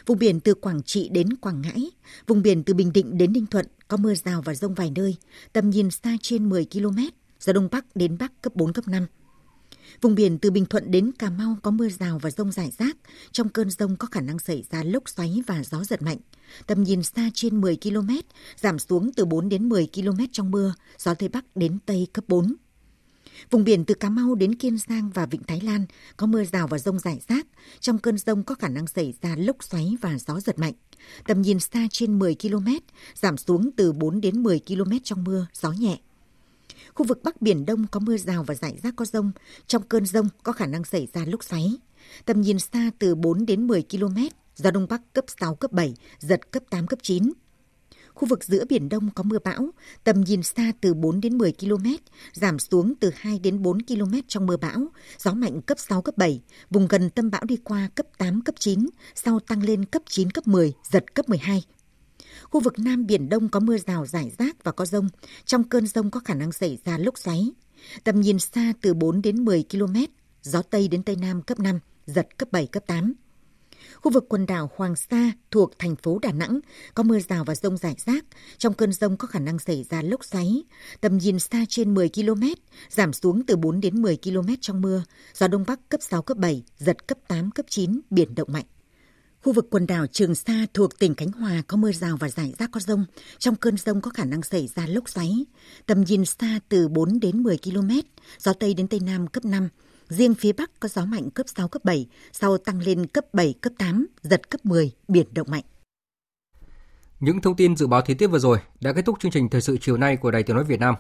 [0.06, 1.90] Vùng biển từ Quảng Trị đến Quảng Ngãi,
[2.26, 5.16] vùng biển từ Bình Định đến Ninh Thuận có mưa rào và rông vài nơi,
[5.52, 6.98] tầm nhìn xa trên 10 km,
[7.40, 9.06] gió đông bắc đến bắc cấp 4, cấp 5.
[10.00, 12.96] Vùng biển từ Bình Thuận đến Cà Mau có mưa rào và rông rải rác.
[13.32, 16.18] Trong cơn rông có khả năng xảy ra lốc xoáy và gió giật mạnh.
[16.66, 18.10] Tầm nhìn xa trên 10 km,
[18.56, 22.24] giảm xuống từ 4 đến 10 km trong mưa, gió Tây Bắc đến Tây cấp
[22.28, 22.54] 4.
[23.50, 25.86] Vùng biển từ Cà Mau đến Kiên Giang và Vịnh Thái Lan
[26.16, 27.46] có mưa rào và rông rải rác.
[27.80, 30.74] Trong cơn rông có khả năng xảy ra lốc xoáy và gió giật mạnh.
[31.26, 32.68] Tầm nhìn xa trên 10 km,
[33.14, 35.98] giảm xuống từ 4 đến 10 km trong mưa, gió nhẹ.
[36.94, 39.32] Khu vực Bắc Biển Đông có mưa rào và rải rác có rông.
[39.66, 41.72] Trong cơn rông có khả năng xảy ra lốc xoáy.
[42.24, 44.16] Tầm nhìn xa từ 4 đến 10 km,
[44.56, 47.32] gió Đông Bắc cấp 6, cấp 7, giật cấp 8, cấp 9
[48.20, 49.70] Khu vực giữa Biển Đông có mưa bão,
[50.04, 51.86] tầm nhìn xa từ 4 đến 10 km,
[52.32, 54.86] giảm xuống từ 2 đến 4 km trong mưa bão,
[55.18, 58.54] gió mạnh cấp 6, cấp 7, vùng gần tâm bão đi qua cấp 8, cấp
[58.58, 61.62] 9, sau tăng lên cấp 9, cấp 10, giật cấp 12.
[62.42, 65.08] Khu vực Nam Biển Đông có mưa rào rải rác và có rông.
[65.44, 67.50] Trong cơn rông có khả năng xảy ra lốc xoáy.
[68.04, 69.96] Tầm nhìn xa từ 4 đến 10 km,
[70.42, 73.14] gió Tây đến Tây Nam cấp 5, giật cấp 7, cấp 8.
[74.02, 76.60] Khu vực quần đảo Hoàng Sa thuộc thành phố Đà Nẵng
[76.94, 78.24] có mưa rào và rông rải rác.
[78.58, 80.62] Trong cơn rông có khả năng xảy ra lốc xoáy.
[81.00, 82.42] Tầm nhìn xa trên 10 km,
[82.88, 85.04] giảm xuống từ 4 đến 10 km trong mưa.
[85.34, 88.64] Gió Đông Bắc cấp 6, cấp 7, giật cấp 8, cấp 9, biển động mạnh.
[89.42, 92.54] Khu vực quần đảo Trường Sa thuộc tỉnh Khánh Hòa có mưa rào và rải
[92.58, 93.04] rác có rông.
[93.38, 95.44] Trong cơn rông có khả năng xảy ra lốc xoáy.
[95.86, 97.90] Tầm nhìn xa từ 4 đến 10 km,
[98.38, 99.68] gió Tây đến Tây Nam cấp 5.
[100.10, 103.54] Riêng phía Bắc có gió mạnh cấp 6, cấp 7, sau tăng lên cấp 7,
[103.60, 105.62] cấp 8, giật cấp 10, biển động mạnh.
[107.20, 109.60] Những thông tin dự báo thời tiết vừa rồi đã kết thúc chương trình thời
[109.60, 110.94] sự chiều nay của Đài Tiếng nói Việt Nam.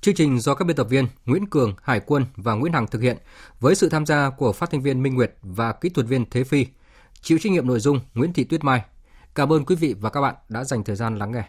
[0.00, 3.02] Chương trình do các biên tập viên Nguyễn Cường, Hải Quân và Nguyễn Hằng thực
[3.02, 3.16] hiện
[3.60, 6.44] với sự tham gia của phát thanh viên Minh Nguyệt và kỹ thuật viên Thế
[6.44, 6.66] Phi.
[7.20, 8.82] Chịu trách nhiệm nội dung Nguyễn Thị Tuyết Mai.
[9.34, 11.44] Cảm ơn quý vị và các bạn đã dành thời gian lắng nghe.